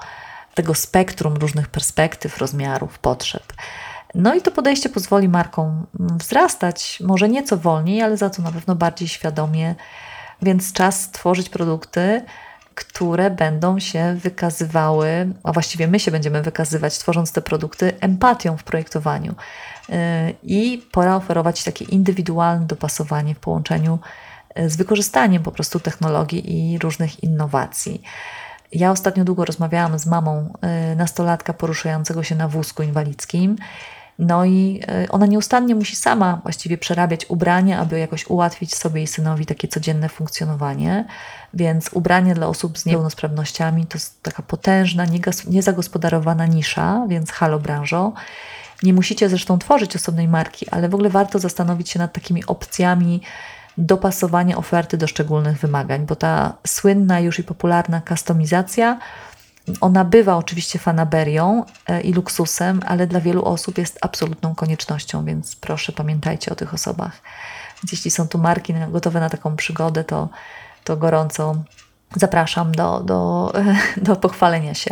tego 0.58 0.74
spektrum 0.74 1.34
różnych 1.34 1.68
perspektyw, 1.68 2.38
rozmiarów, 2.38 2.98
potrzeb. 2.98 3.42
No 4.14 4.34
i 4.34 4.42
to 4.42 4.50
podejście 4.50 4.88
pozwoli 4.88 5.28
markom 5.28 5.86
wzrastać, 5.94 6.98
może 7.04 7.28
nieco 7.28 7.56
wolniej, 7.56 8.02
ale 8.02 8.16
za 8.16 8.30
to 8.30 8.42
na 8.42 8.52
pewno 8.52 8.74
bardziej 8.74 9.08
świadomie 9.08 9.74
więc 10.42 10.72
czas 10.72 11.02
stworzyć 11.02 11.48
produkty, 11.48 12.22
które 12.74 13.30
będą 13.30 13.78
się 13.78 14.14
wykazywały, 14.14 15.32
a 15.42 15.52
właściwie 15.52 15.88
my 15.88 16.00
się 16.00 16.10
będziemy 16.10 16.42
wykazywać, 16.42 16.98
tworząc 16.98 17.32
te 17.32 17.42
produkty, 17.42 18.00
empatią 18.00 18.56
w 18.56 18.64
projektowaniu. 18.64 19.32
Y, 19.32 19.94
I 20.42 20.86
pora 20.92 21.16
oferować 21.16 21.64
takie 21.64 21.84
indywidualne 21.84 22.66
dopasowanie 22.66 23.34
w 23.34 23.38
połączeniu 23.38 23.98
y, 24.58 24.70
z 24.70 24.76
wykorzystaniem 24.76 25.42
po 25.42 25.52
prostu 25.52 25.80
technologii 25.80 26.72
i 26.72 26.78
różnych 26.78 27.24
innowacji. 27.24 28.02
Ja 28.72 28.90
ostatnio 28.90 29.24
długo 29.24 29.44
rozmawiałam 29.44 29.98
z 29.98 30.06
mamą 30.06 30.52
y, 30.92 30.96
nastolatka 30.96 31.52
poruszającego 31.52 32.22
się 32.22 32.34
na 32.34 32.48
wózku 32.48 32.82
inwalidzkim 32.82 33.56
no 34.18 34.44
i 34.44 34.80
e, 34.88 35.08
ona 35.08 35.26
nieustannie 35.26 35.74
musi 35.74 35.96
sama 35.96 36.40
właściwie 36.42 36.78
przerabiać 36.78 37.26
ubrania, 37.28 37.80
aby 37.80 37.98
jakoś 37.98 38.26
ułatwić 38.26 38.74
sobie 38.74 39.02
i 39.02 39.06
synowi 39.06 39.46
takie 39.46 39.68
codzienne 39.68 40.08
funkcjonowanie. 40.08 41.04
Więc 41.54 41.90
ubranie 41.92 42.34
dla 42.34 42.46
osób 42.46 42.78
z 42.78 42.86
niepełnosprawnościami 42.86 43.86
to 43.86 43.98
jest 43.98 44.22
taka 44.22 44.42
potężna, 44.42 45.06
niezagospodarowana 45.48 46.46
nisza, 46.46 47.06
więc 47.08 47.30
halo 47.30 47.58
branżo. 47.58 48.12
Nie 48.82 48.92
musicie 48.92 49.28
zresztą 49.28 49.58
tworzyć 49.58 49.96
osobnej 49.96 50.28
marki, 50.28 50.68
ale 50.70 50.88
w 50.88 50.94
ogóle 50.94 51.10
warto 51.10 51.38
zastanowić 51.38 51.90
się 51.90 51.98
nad 51.98 52.12
takimi 52.12 52.46
opcjami 52.46 53.20
dopasowania 53.78 54.56
oferty 54.56 54.96
do 54.96 55.06
szczególnych 55.06 55.58
wymagań, 55.58 56.06
bo 56.06 56.16
ta 56.16 56.54
słynna 56.66 57.20
już 57.20 57.38
i 57.38 57.44
popularna 57.44 58.00
kustomizacja 58.00 58.98
ona 59.80 60.04
bywa 60.04 60.36
oczywiście 60.36 60.78
fanaberią 60.78 61.64
e, 61.86 62.00
i 62.00 62.12
luksusem, 62.12 62.80
ale 62.86 63.06
dla 63.06 63.20
wielu 63.20 63.44
osób 63.44 63.78
jest 63.78 63.98
absolutną 64.00 64.54
koniecznością, 64.54 65.24
więc 65.24 65.56
proszę 65.56 65.92
pamiętajcie 65.92 66.52
o 66.52 66.54
tych 66.54 66.74
osobach. 66.74 67.12
Więc 67.82 67.92
jeśli 67.92 68.10
są 68.10 68.28
tu 68.28 68.38
marki 68.38 68.74
gotowe 68.88 69.20
na 69.20 69.30
taką 69.30 69.56
przygodę, 69.56 70.04
to, 70.04 70.28
to 70.84 70.96
gorąco 70.96 71.56
zapraszam 72.16 72.72
do, 72.72 73.00
do, 73.00 73.52
do 74.06 74.16
pochwalenia 74.16 74.74
się. 74.74 74.90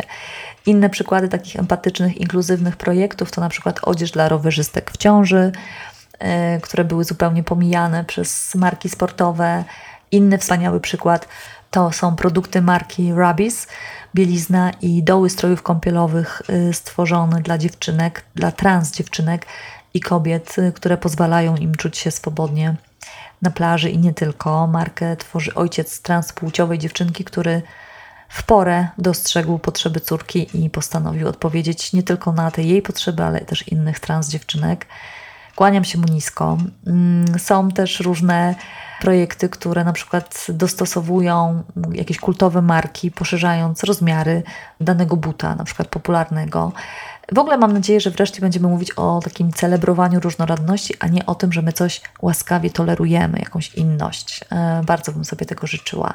Inne 0.65 0.89
przykłady 0.89 1.29
takich 1.29 1.55
empatycznych, 1.55 2.17
inkluzywnych 2.17 2.75
projektów 2.75 3.31
to 3.31 3.41
na 3.41 3.49
przykład 3.49 3.79
odzież 3.83 4.11
dla 4.11 4.29
rowerzystek 4.29 4.91
w 4.91 4.97
ciąży, 4.97 5.51
które 6.61 6.85
były 6.85 7.03
zupełnie 7.03 7.43
pomijane 7.43 8.03
przez 8.03 8.55
marki 8.55 8.89
sportowe. 8.89 9.63
Inny 10.11 10.37
wspaniały 10.37 10.79
przykład 10.79 11.27
to 11.71 11.91
są 11.91 12.15
produkty 12.15 12.61
marki 12.61 13.13
Rabis, 13.13 13.67
bielizna 14.15 14.71
i 14.81 15.03
doły 15.03 15.29
strojów 15.29 15.63
kąpielowych 15.63 16.41
yy, 16.49 16.73
stworzone 16.73 17.41
dla 17.41 17.57
dziewczynek, 17.57 18.23
dla 18.35 18.51
trans 18.51 18.91
dziewczynek 18.91 19.45
i 19.93 19.99
kobiet, 19.99 20.57
yy, 20.57 20.71
które 20.71 20.97
pozwalają 20.97 21.55
im 21.55 21.75
czuć 21.75 21.97
się 21.97 22.11
swobodnie 22.11 22.75
na 23.41 23.51
plaży 23.51 23.89
i 23.89 23.97
nie 23.97 24.13
tylko. 24.13 24.67
Markę 24.67 25.17
tworzy 25.17 25.53
ojciec 25.53 26.01
transpłciowej 26.01 26.79
dziewczynki, 26.79 27.23
który 27.23 27.61
w 28.29 28.43
porę 28.43 28.87
dostrzegł 28.97 29.59
potrzeby 29.59 29.99
córki 29.99 30.65
i 30.65 30.69
postanowił 30.69 31.27
odpowiedzieć 31.27 31.93
nie 31.93 32.03
tylko 32.03 32.31
na 32.31 32.51
te 32.51 32.63
jej 32.63 32.81
potrzeby, 32.81 33.23
ale 33.23 33.41
też 33.41 33.67
innych 33.67 33.99
trans 33.99 34.29
dziewczynek. 34.29 34.85
Kłaniam 35.57 35.83
się 35.83 35.97
mu 35.97 36.07
nisko. 36.07 36.57
Mm, 36.87 37.39
są 37.39 37.71
też 37.71 37.99
różne 37.99 38.55
projekty, 39.01 39.49
które 39.49 39.83
na 39.83 39.93
przykład 39.93 40.47
dostosowują 40.49 41.63
jakieś 41.93 42.19
kultowe 42.19 42.61
marki, 42.61 43.11
poszerzając 43.11 43.83
rozmiary 43.83 44.43
danego 44.81 45.15
buta, 45.15 45.55
na 45.55 45.63
przykład 45.63 45.87
popularnego. 45.87 46.71
W 47.35 47.39
ogóle 47.39 47.57
mam 47.57 47.73
nadzieję, 47.73 47.99
że 47.99 48.11
wreszcie 48.11 48.41
będziemy 48.41 48.67
mówić 48.67 48.91
o 48.91 49.19
takim 49.23 49.53
celebrowaniu 49.53 50.19
różnorodności, 50.19 50.93
a 50.99 51.07
nie 51.07 51.25
o 51.25 51.35
tym, 51.35 51.53
że 51.53 51.61
my 51.61 51.73
coś 51.73 52.01
łaskawie 52.21 52.69
tolerujemy, 52.69 53.39
jakąś 53.39 53.75
inność. 53.75 54.43
E, 54.51 54.81
bardzo 54.85 55.11
bym 55.11 55.25
sobie 55.25 55.45
tego 55.45 55.67
życzyła. 55.67 56.13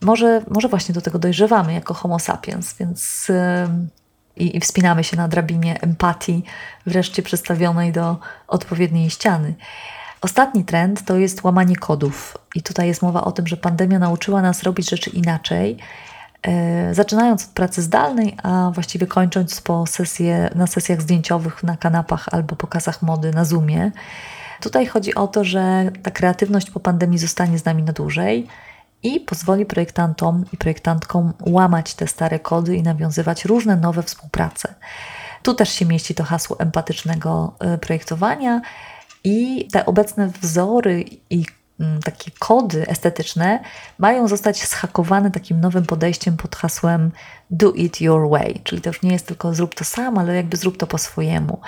Może, 0.00 0.42
może 0.48 0.68
właśnie 0.68 0.94
do 0.94 1.00
tego 1.00 1.18
dojrzewamy 1.18 1.72
jako 1.72 1.94
Homo 1.94 2.18
sapiens, 2.18 2.74
więc 2.74 3.30
i, 4.36 4.56
i 4.56 4.60
wspinamy 4.60 5.04
się 5.04 5.16
na 5.16 5.28
drabinie 5.28 5.80
empatii, 5.80 6.44
wreszcie 6.86 7.22
przestawionej 7.22 7.92
do 7.92 8.16
odpowiedniej 8.48 9.10
ściany. 9.10 9.54
Ostatni 10.20 10.64
trend 10.64 11.04
to 11.04 11.16
jest 11.16 11.44
łamanie 11.44 11.76
kodów. 11.76 12.38
I 12.54 12.62
tutaj 12.62 12.86
jest 12.88 13.02
mowa 13.02 13.24
o 13.24 13.32
tym, 13.32 13.46
że 13.46 13.56
pandemia 13.56 13.98
nauczyła 13.98 14.42
nas 14.42 14.62
robić 14.62 14.90
rzeczy 14.90 15.10
inaczej, 15.10 15.76
e, 16.42 16.94
zaczynając 16.94 17.44
od 17.44 17.50
pracy 17.50 17.82
zdalnej, 17.82 18.36
a 18.42 18.70
właściwie 18.74 19.06
kończąc 19.06 19.60
po 19.60 19.86
sesje, 19.86 20.50
na 20.54 20.66
sesjach 20.66 21.02
zdjęciowych 21.02 21.62
na 21.62 21.76
kanapach 21.76 22.28
albo 22.32 22.56
pokazach 22.56 23.02
mody 23.02 23.30
na 23.30 23.44
Zoomie. 23.44 23.90
Tutaj 24.60 24.86
chodzi 24.86 25.14
o 25.14 25.28
to, 25.28 25.44
że 25.44 25.90
ta 26.02 26.10
kreatywność 26.10 26.70
po 26.70 26.80
pandemii 26.80 27.18
zostanie 27.18 27.58
z 27.58 27.64
nami 27.64 27.82
na 27.82 27.92
dłużej 27.92 28.46
i 29.02 29.20
pozwoli 29.20 29.66
projektantom 29.66 30.44
i 30.52 30.56
projektantkom 30.56 31.32
łamać 31.40 31.94
te 31.94 32.06
stare 32.06 32.38
kody 32.38 32.76
i 32.76 32.82
nawiązywać 32.82 33.44
różne 33.44 33.76
nowe 33.76 34.02
współprace. 34.02 34.74
Tu 35.42 35.54
też 35.54 35.72
się 35.72 35.86
mieści 35.86 36.14
to 36.14 36.24
hasło 36.24 36.60
empatycznego 36.60 37.54
e, 37.60 37.78
projektowania 37.78 38.60
i 39.24 39.68
te 39.72 39.86
obecne 39.86 40.28
wzory 40.42 41.04
i 41.30 41.44
mm, 41.80 42.02
takie 42.02 42.30
kody 42.38 42.86
estetyczne 42.88 43.60
mają 43.98 44.28
zostać 44.28 44.64
schakowane 44.64 45.30
takim 45.30 45.60
nowym 45.60 45.86
podejściem 45.86 46.36
pod 46.36 46.56
hasłem 46.56 47.10
do 47.50 47.72
it 47.72 48.00
your 48.00 48.30
way, 48.30 48.60
czyli 48.64 48.82
to 48.82 48.90
już 48.90 49.02
nie 49.02 49.12
jest 49.12 49.26
tylko 49.26 49.54
zrób 49.54 49.74
to 49.74 49.84
sam, 49.84 50.18
ale 50.18 50.36
jakby 50.36 50.56
zrób 50.56 50.76
to 50.76 50.86
po 50.86 50.98
swojemu. 50.98 51.60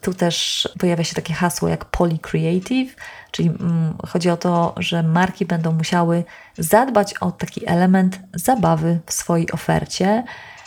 Tu 0.00 0.14
też 0.14 0.68
pojawia 0.78 1.04
się 1.04 1.14
takie 1.14 1.34
hasło 1.34 1.68
jak 1.68 1.84
polycreative, 1.84 2.96
czyli 3.36 3.48
mm, 3.48 3.94
chodzi 4.06 4.30
o 4.30 4.36
to, 4.36 4.74
że 4.76 5.02
marki 5.02 5.46
będą 5.46 5.72
musiały 5.72 6.24
zadbać 6.58 7.14
o 7.14 7.32
taki 7.32 7.68
element 7.68 8.20
zabawy 8.34 9.00
w 9.06 9.12
swojej 9.12 9.52
ofercie, 9.52 10.24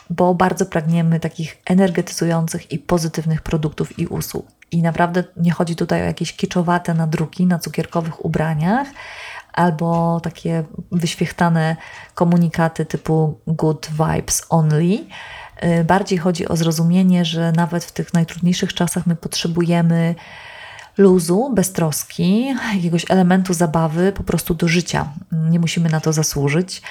bo 0.10 0.36
bardzo 0.36 0.66
pragniemy 0.66 1.20
takich 1.20 1.58
energetyzujących 1.66 2.72
i 2.72 2.80
pozytywnych 2.80 3.42
produktów 3.42 4.00
i 4.00 4.08
usług. 4.08 4.48
I 4.72 4.82
naprawdę 4.82 5.24
nie 5.38 5.52
chodzi 5.52 5.76
tutaj 5.76 6.02
o 6.02 6.06
jakieś 6.06 6.34
kiczowate 6.34 6.94
nadruki 6.94 7.46
na 7.46 7.60
cukierkowych 7.60 8.26
ubraniach 8.26 8.88
albo 9.54 10.20
takie 10.20 10.64
wyświechtane 10.92 11.76
komunikaty 12.14 12.86
typu 12.86 13.40
good 13.48 13.90
vibes 13.92 14.46
only. 14.50 15.06
Y, 15.64 15.84
bardziej 15.84 16.18
chodzi 16.18 16.48
o 16.48 16.56
zrozumienie, 16.56 17.26
że 17.26 17.52
nawet 17.52 17.84
w 17.84 17.92
tych 17.92 18.14
najtrudniejszych 18.14 18.74
czasach 18.74 19.08
my 19.08 19.16
potrzebujemy 19.16 20.16
luzu, 21.00 21.52
beztroski, 21.56 22.56
jakiegoś 22.76 23.06
elementu 23.10 23.54
zabawy 23.54 24.12
po 24.12 24.24
prostu 24.24 24.54
do 24.54 24.68
życia. 24.68 25.10
Nie 25.32 25.60
musimy 25.60 25.90
na 25.90 26.00
to 26.00 26.14
zasłużyć 26.14 26.82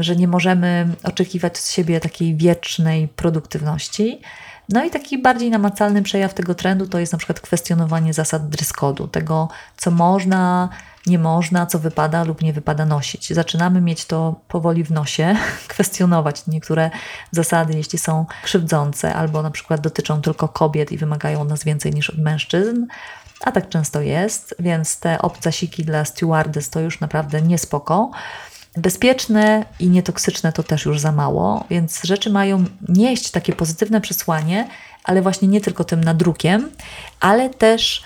że 0.00 0.16
nie 0.16 0.28
możemy 0.28 0.88
oczekiwać 1.02 1.52
od 1.52 1.66
siebie 1.66 2.00
takiej 2.00 2.36
wiecznej 2.36 3.08
produktywności. 3.08 4.20
No 4.68 4.84
i 4.84 4.90
taki 4.90 5.18
bardziej 5.18 5.50
namacalny 5.50 6.02
przejaw 6.02 6.34
tego 6.34 6.54
trendu 6.54 6.86
to 6.86 6.98
jest 6.98 7.12
na 7.12 7.18
przykład 7.18 7.40
kwestionowanie 7.40 8.12
zasad 8.12 8.48
dress 8.48 8.72
tego 9.12 9.48
co 9.76 9.90
można, 9.90 10.68
nie 11.06 11.18
można, 11.18 11.66
co 11.66 11.78
wypada 11.78 12.24
lub 12.24 12.42
nie 12.42 12.52
wypada 12.52 12.86
nosić. 12.86 13.32
Zaczynamy 13.32 13.80
mieć 13.80 14.04
to 14.04 14.40
powoli 14.48 14.84
w 14.84 14.90
nosie, 14.90 15.36
kwestionować 15.68 16.46
niektóre 16.46 16.90
zasady, 17.30 17.76
jeśli 17.76 17.98
są 17.98 18.26
krzywdzące 18.42 19.14
albo 19.14 19.42
na 19.42 19.50
przykład 19.50 19.80
dotyczą 19.80 20.22
tylko 20.22 20.48
kobiet 20.48 20.92
i 20.92 20.98
wymagają 20.98 21.44
nas 21.44 21.64
więcej 21.64 21.92
niż 21.92 22.10
od 22.10 22.18
mężczyzn. 22.18 22.86
A 23.40 23.52
tak 23.52 23.68
często 23.68 24.00
jest, 24.00 24.54
więc 24.58 25.00
te 25.00 25.22
obcasiki 25.22 25.84
dla 25.84 26.04
stewardess 26.04 26.70
to 26.70 26.80
już 26.80 27.00
naprawdę 27.00 27.42
niespoko. 27.42 28.10
Bezpieczne 28.76 29.64
i 29.80 29.88
nietoksyczne 29.88 30.52
to 30.52 30.62
też 30.62 30.84
już 30.84 31.00
za 31.00 31.12
mało, 31.12 31.64
więc 31.70 32.02
rzeczy 32.04 32.30
mają 32.30 32.64
nieść 32.88 33.30
takie 33.30 33.52
pozytywne 33.52 34.00
przesłanie, 34.00 34.68
ale 35.04 35.22
właśnie 35.22 35.48
nie 35.48 35.60
tylko 35.60 35.84
tym 35.84 36.04
nadrukiem, 36.04 36.70
ale 37.20 37.50
też 37.50 38.02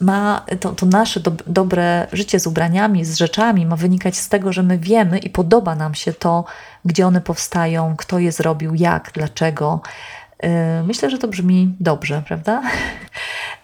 ma 0.00 0.44
to, 0.60 0.72
to 0.72 0.86
nasze 0.86 1.20
do, 1.20 1.32
dobre 1.46 2.06
życie 2.12 2.40
z 2.40 2.46
ubraniami, 2.46 3.04
z 3.04 3.16
rzeczami 3.16 3.66
ma 3.66 3.76
wynikać 3.76 4.16
z 4.16 4.28
tego, 4.28 4.52
że 4.52 4.62
my 4.62 4.78
wiemy 4.78 5.18
i 5.18 5.30
podoba 5.30 5.74
nam 5.74 5.94
się 5.94 6.12
to, 6.12 6.44
gdzie 6.84 7.06
one 7.06 7.20
powstają, 7.20 7.94
kto 7.96 8.18
je 8.18 8.32
zrobił, 8.32 8.74
jak, 8.74 9.10
dlaczego. 9.14 9.80
Yy, 10.44 10.82
myślę, 10.86 11.10
że 11.10 11.18
to 11.18 11.28
brzmi 11.28 11.74
dobrze, 11.80 12.22
prawda? 12.26 12.62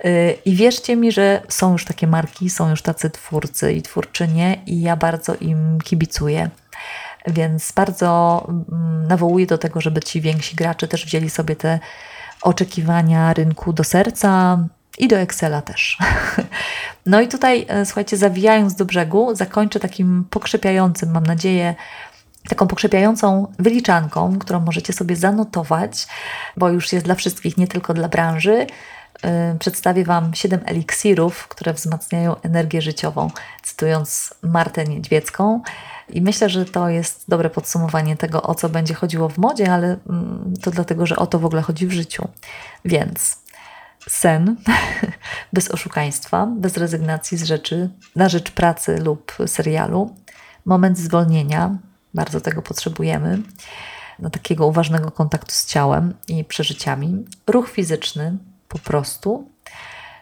Yy, 0.04 0.32
I 0.46 0.54
wierzcie 0.54 0.96
mi, 0.96 1.12
że 1.12 1.42
są 1.48 1.72
już 1.72 1.84
takie 1.84 2.06
marki, 2.06 2.50
są 2.50 2.70
już 2.70 2.82
tacy 2.82 3.10
twórcy 3.10 3.72
i 3.72 3.82
twórczynie, 3.82 4.62
i 4.66 4.80
ja 4.80 4.96
bardzo 4.96 5.34
im 5.34 5.78
kibicuję. 5.84 6.50
Więc 7.26 7.72
bardzo 7.72 8.46
mm, 8.48 9.06
nawołuję 9.08 9.46
do 9.46 9.58
tego, 9.58 9.80
żeby 9.80 10.00
ci 10.00 10.20
więksi 10.20 10.56
gracze 10.56 10.88
też 10.88 11.06
wzięli 11.06 11.30
sobie 11.30 11.56
te 11.56 11.78
oczekiwania 12.42 13.32
rynku 13.32 13.72
do 13.72 13.84
serca, 13.84 14.58
i 15.00 15.08
do 15.08 15.16
Excela 15.16 15.62
też. 15.62 15.98
No 17.06 17.20
i 17.20 17.28
tutaj, 17.28 17.66
e, 17.68 17.86
słuchajcie, 17.86 18.16
zawijając 18.16 18.74
do 18.74 18.84
brzegu, 18.84 19.34
zakończę 19.34 19.80
takim 19.80 20.24
pokrzepiającym, 20.30 21.10
mam 21.10 21.26
nadzieję, 21.26 21.74
taką 22.48 22.66
pokrzepiającą 22.66 23.52
wyliczanką, 23.58 24.38
którą 24.38 24.60
możecie 24.60 24.92
sobie 24.92 25.16
zanotować, 25.16 26.06
bo 26.56 26.68
już 26.68 26.92
jest 26.92 27.04
dla 27.04 27.14
wszystkich, 27.14 27.56
nie 27.56 27.68
tylko 27.68 27.94
dla 27.94 28.08
branży. 28.08 28.66
E, 29.22 29.56
przedstawię 29.58 30.04
Wam 30.04 30.34
7 30.34 30.60
eliksirów, 30.64 31.48
które 31.48 31.72
wzmacniają 31.72 32.40
energię 32.40 32.82
życiową, 32.82 33.30
cytując 33.62 34.34
Martę 34.42 34.84
Niedźwiecką. 34.84 35.62
I 36.08 36.22
myślę, 36.22 36.50
że 36.50 36.64
to 36.64 36.88
jest 36.88 37.24
dobre 37.28 37.50
podsumowanie 37.50 38.16
tego, 38.16 38.42
o 38.42 38.54
co 38.54 38.68
będzie 38.68 38.94
chodziło 38.94 39.28
w 39.28 39.38
modzie, 39.38 39.72
ale 39.72 39.96
mm, 40.08 40.54
to 40.62 40.70
dlatego, 40.70 41.06
że 41.06 41.16
o 41.16 41.26
to 41.26 41.38
w 41.38 41.44
ogóle 41.44 41.62
chodzi 41.62 41.86
w 41.86 41.92
życiu. 41.92 42.28
Więc 42.84 43.38
sen, 44.08 44.56
bez 45.52 45.70
oszukaństwa, 45.70 46.46
bez 46.46 46.76
rezygnacji 46.76 47.38
z 47.38 47.44
rzeczy, 47.44 47.90
na 48.16 48.28
rzecz 48.28 48.50
pracy 48.50 48.98
lub 48.98 49.36
serialu, 49.46 50.16
moment 50.64 50.98
zwolnienia, 50.98 51.78
bardzo 52.14 52.40
tego 52.40 52.62
potrzebujemy, 52.62 53.38
na 54.18 54.30
takiego 54.30 54.66
uważnego 54.66 55.10
kontaktu 55.10 55.52
z 55.52 55.66
ciałem 55.66 56.14
i 56.28 56.44
przeżyciami, 56.44 57.24
ruch 57.46 57.70
fizyczny 57.70 58.36
po 58.68 58.78
prostu. 58.78 59.50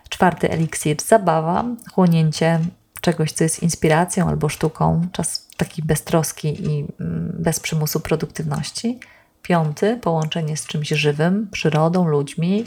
Czwarty 0.08 0.50
eliksir, 0.50 0.96
zabawa, 1.06 1.64
chłonięcie 1.92 2.60
czegoś, 3.00 3.32
co 3.32 3.44
jest 3.44 3.62
inspiracją 3.62 4.28
albo 4.28 4.48
sztuką, 4.48 5.08
czas 5.12 5.46
taki 5.56 5.82
beztroski 5.82 6.48
i 6.48 6.86
mm, 7.00 7.36
bez 7.38 7.60
przymusu 7.60 8.00
produktywności. 8.00 8.98
Piąty, 9.42 9.96
połączenie 9.96 10.56
z 10.56 10.66
czymś 10.66 10.88
żywym, 10.88 11.48
przyrodą, 11.52 12.08
ludźmi, 12.08 12.64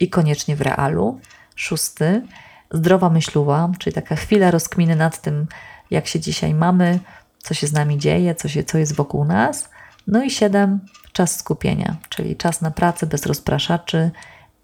i 0.00 0.08
koniecznie 0.10 0.56
w 0.56 0.60
realu. 0.60 1.20
Szósty, 1.56 2.22
zdrowa 2.70 3.10
myśluwa, 3.10 3.70
czyli 3.78 3.94
taka 3.94 4.16
chwila 4.16 4.50
rozkminy 4.50 4.96
nad 4.96 5.22
tym, 5.22 5.46
jak 5.90 6.06
się 6.06 6.20
dzisiaj 6.20 6.54
mamy, 6.54 6.98
co 7.44 7.54
się 7.54 7.66
z 7.66 7.72
nami 7.72 7.98
dzieje, 7.98 8.34
co, 8.34 8.48
się, 8.48 8.64
co 8.64 8.78
jest 8.78 8.94
wokół 8.94 9.24
nas. 9.24 9.68
No 10.06 10.22
i 10.22 10.30
siedem, 10.30 10.80
czas 11.12 11.38
skupienia, 11.38 11.96
czyli 12.08 12.36
czas 12.36 12.60
na 12.60 12.70
pracę 12.70 13.06
bez 13.06 13.26
rozpraszaczy 13.26 14.10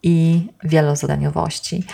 i 0.03 0.47
wielozadaniowości. 0.65 1.85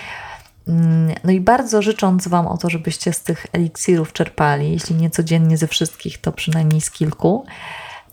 Mm, 0.68 1.14
no 1.24 1.32
i 1.32 1.40
bardzo 1.40 1.82
życząc 1.82 2.28
Wam 2.28 2.46
o 2.46 2.58
to, 2.58 2.70
żebyście 2.70 3.12
z 3.12 3.20
tych 3.20 3.46
eliksirów 3.52 4.12
czerpali, 4.12 4.72
jeśli 4.72 4.96
nie 4.96 5.10
codziennie 5.10 5.56
ze 5.56 5.66
wszystkich, 5.66 6.20
to 6.20 6.32
przynajmniej 6.32 6.80
z 6.80 6.90
kilku, 6.90 7.46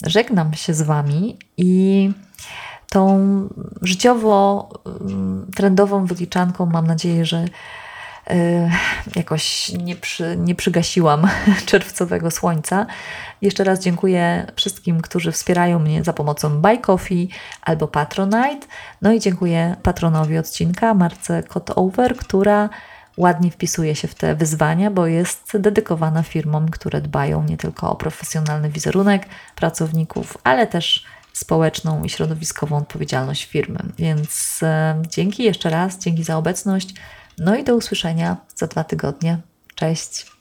żegnam 0.05 0.53
się 0.53 0.74
z 0.74 0.82
Wami 0.82 1.38
i 1.57 2.11
tą 2.89 3.19
życiowo 3.82 4.69
mm, 4.86 6.05
wyliczanką 6.05 6.65
mam 6.65 6.88
nadzieję, 6.88 7.26
że 7.26 7.45
jakoś 9.15 9.69
nie, 9.69 9.95
przy, 9.95 10.38
nie 10.38 10.55
przygasiłam 10.55 11.28
czerwcowego 11.65 12.32
słońca. 12.32 12.86
Jeszcze 13.41 13.63
raz 13.63 13.80
dziękuję 13.80 14.51
wszystkim, 14.55 15.01
którzy 15.01 15.32
wspierają 15.32 15.80
mnie 15.80 16.03
za 16.03 16.13
pomocą 16.13 16.61
Buy 16.61 16.78
Coffee 16.78 17.30
albo 17.61 17.88
Patronite. 17.88 18.67
No 19.01 19.13
i 19.13 19.19
dziękuję 19.19 19.76
patronowi 19.84 20.38
odcinka, 20.38 20.93
Marce 20.93 21.43
Cotover, 21.43 22.17
która 22.17 22.69
ładnie 23.17 23.51
wpisuje 23.51 23.95
się 23.95 24.07
w 24.07 24.15
te 24.15 24.36
wyzwania, 24.36 24.91
bo 24.91 25.07
jest 25.07 25.57
dedykowana 25.57 26.24
firmom, 26.24 26.69
które 26.69 27.01
dbają 27.01 27.43
nie 27.43 27.57
tylko 27.57 27.91
o 27.91 27.95
profesjonalny 27.95 28.69
wizerunek 28.69 29.26
pracowników, 29.55 30.38
ale 30.43 30.67
też 30.67 31.05
społeczną 31.34 32.03
i 32.03 32.09
środowiskową 32.09 32.78
odpowiedzialność 32.78 33.45
firmy. 33.45 33.80
Więc 33.97 34.59
e, 34.63 35.01
dzięki 35.07 35.43
jeszcze 35.43 35.69
raz, 35.69 35.97
dzięki 35.97 36.24
za 36.24 36.38
obecność. 36.38 36.93
No 37.38 37.56
i 37.56 37.64
do 37.64 37.76
usłyszenia 37.76 38.38
za 38.56 38.68
dwa 38.68 38.84
tygodnie. 38.84 39.38
Cześć. 39.76 40.33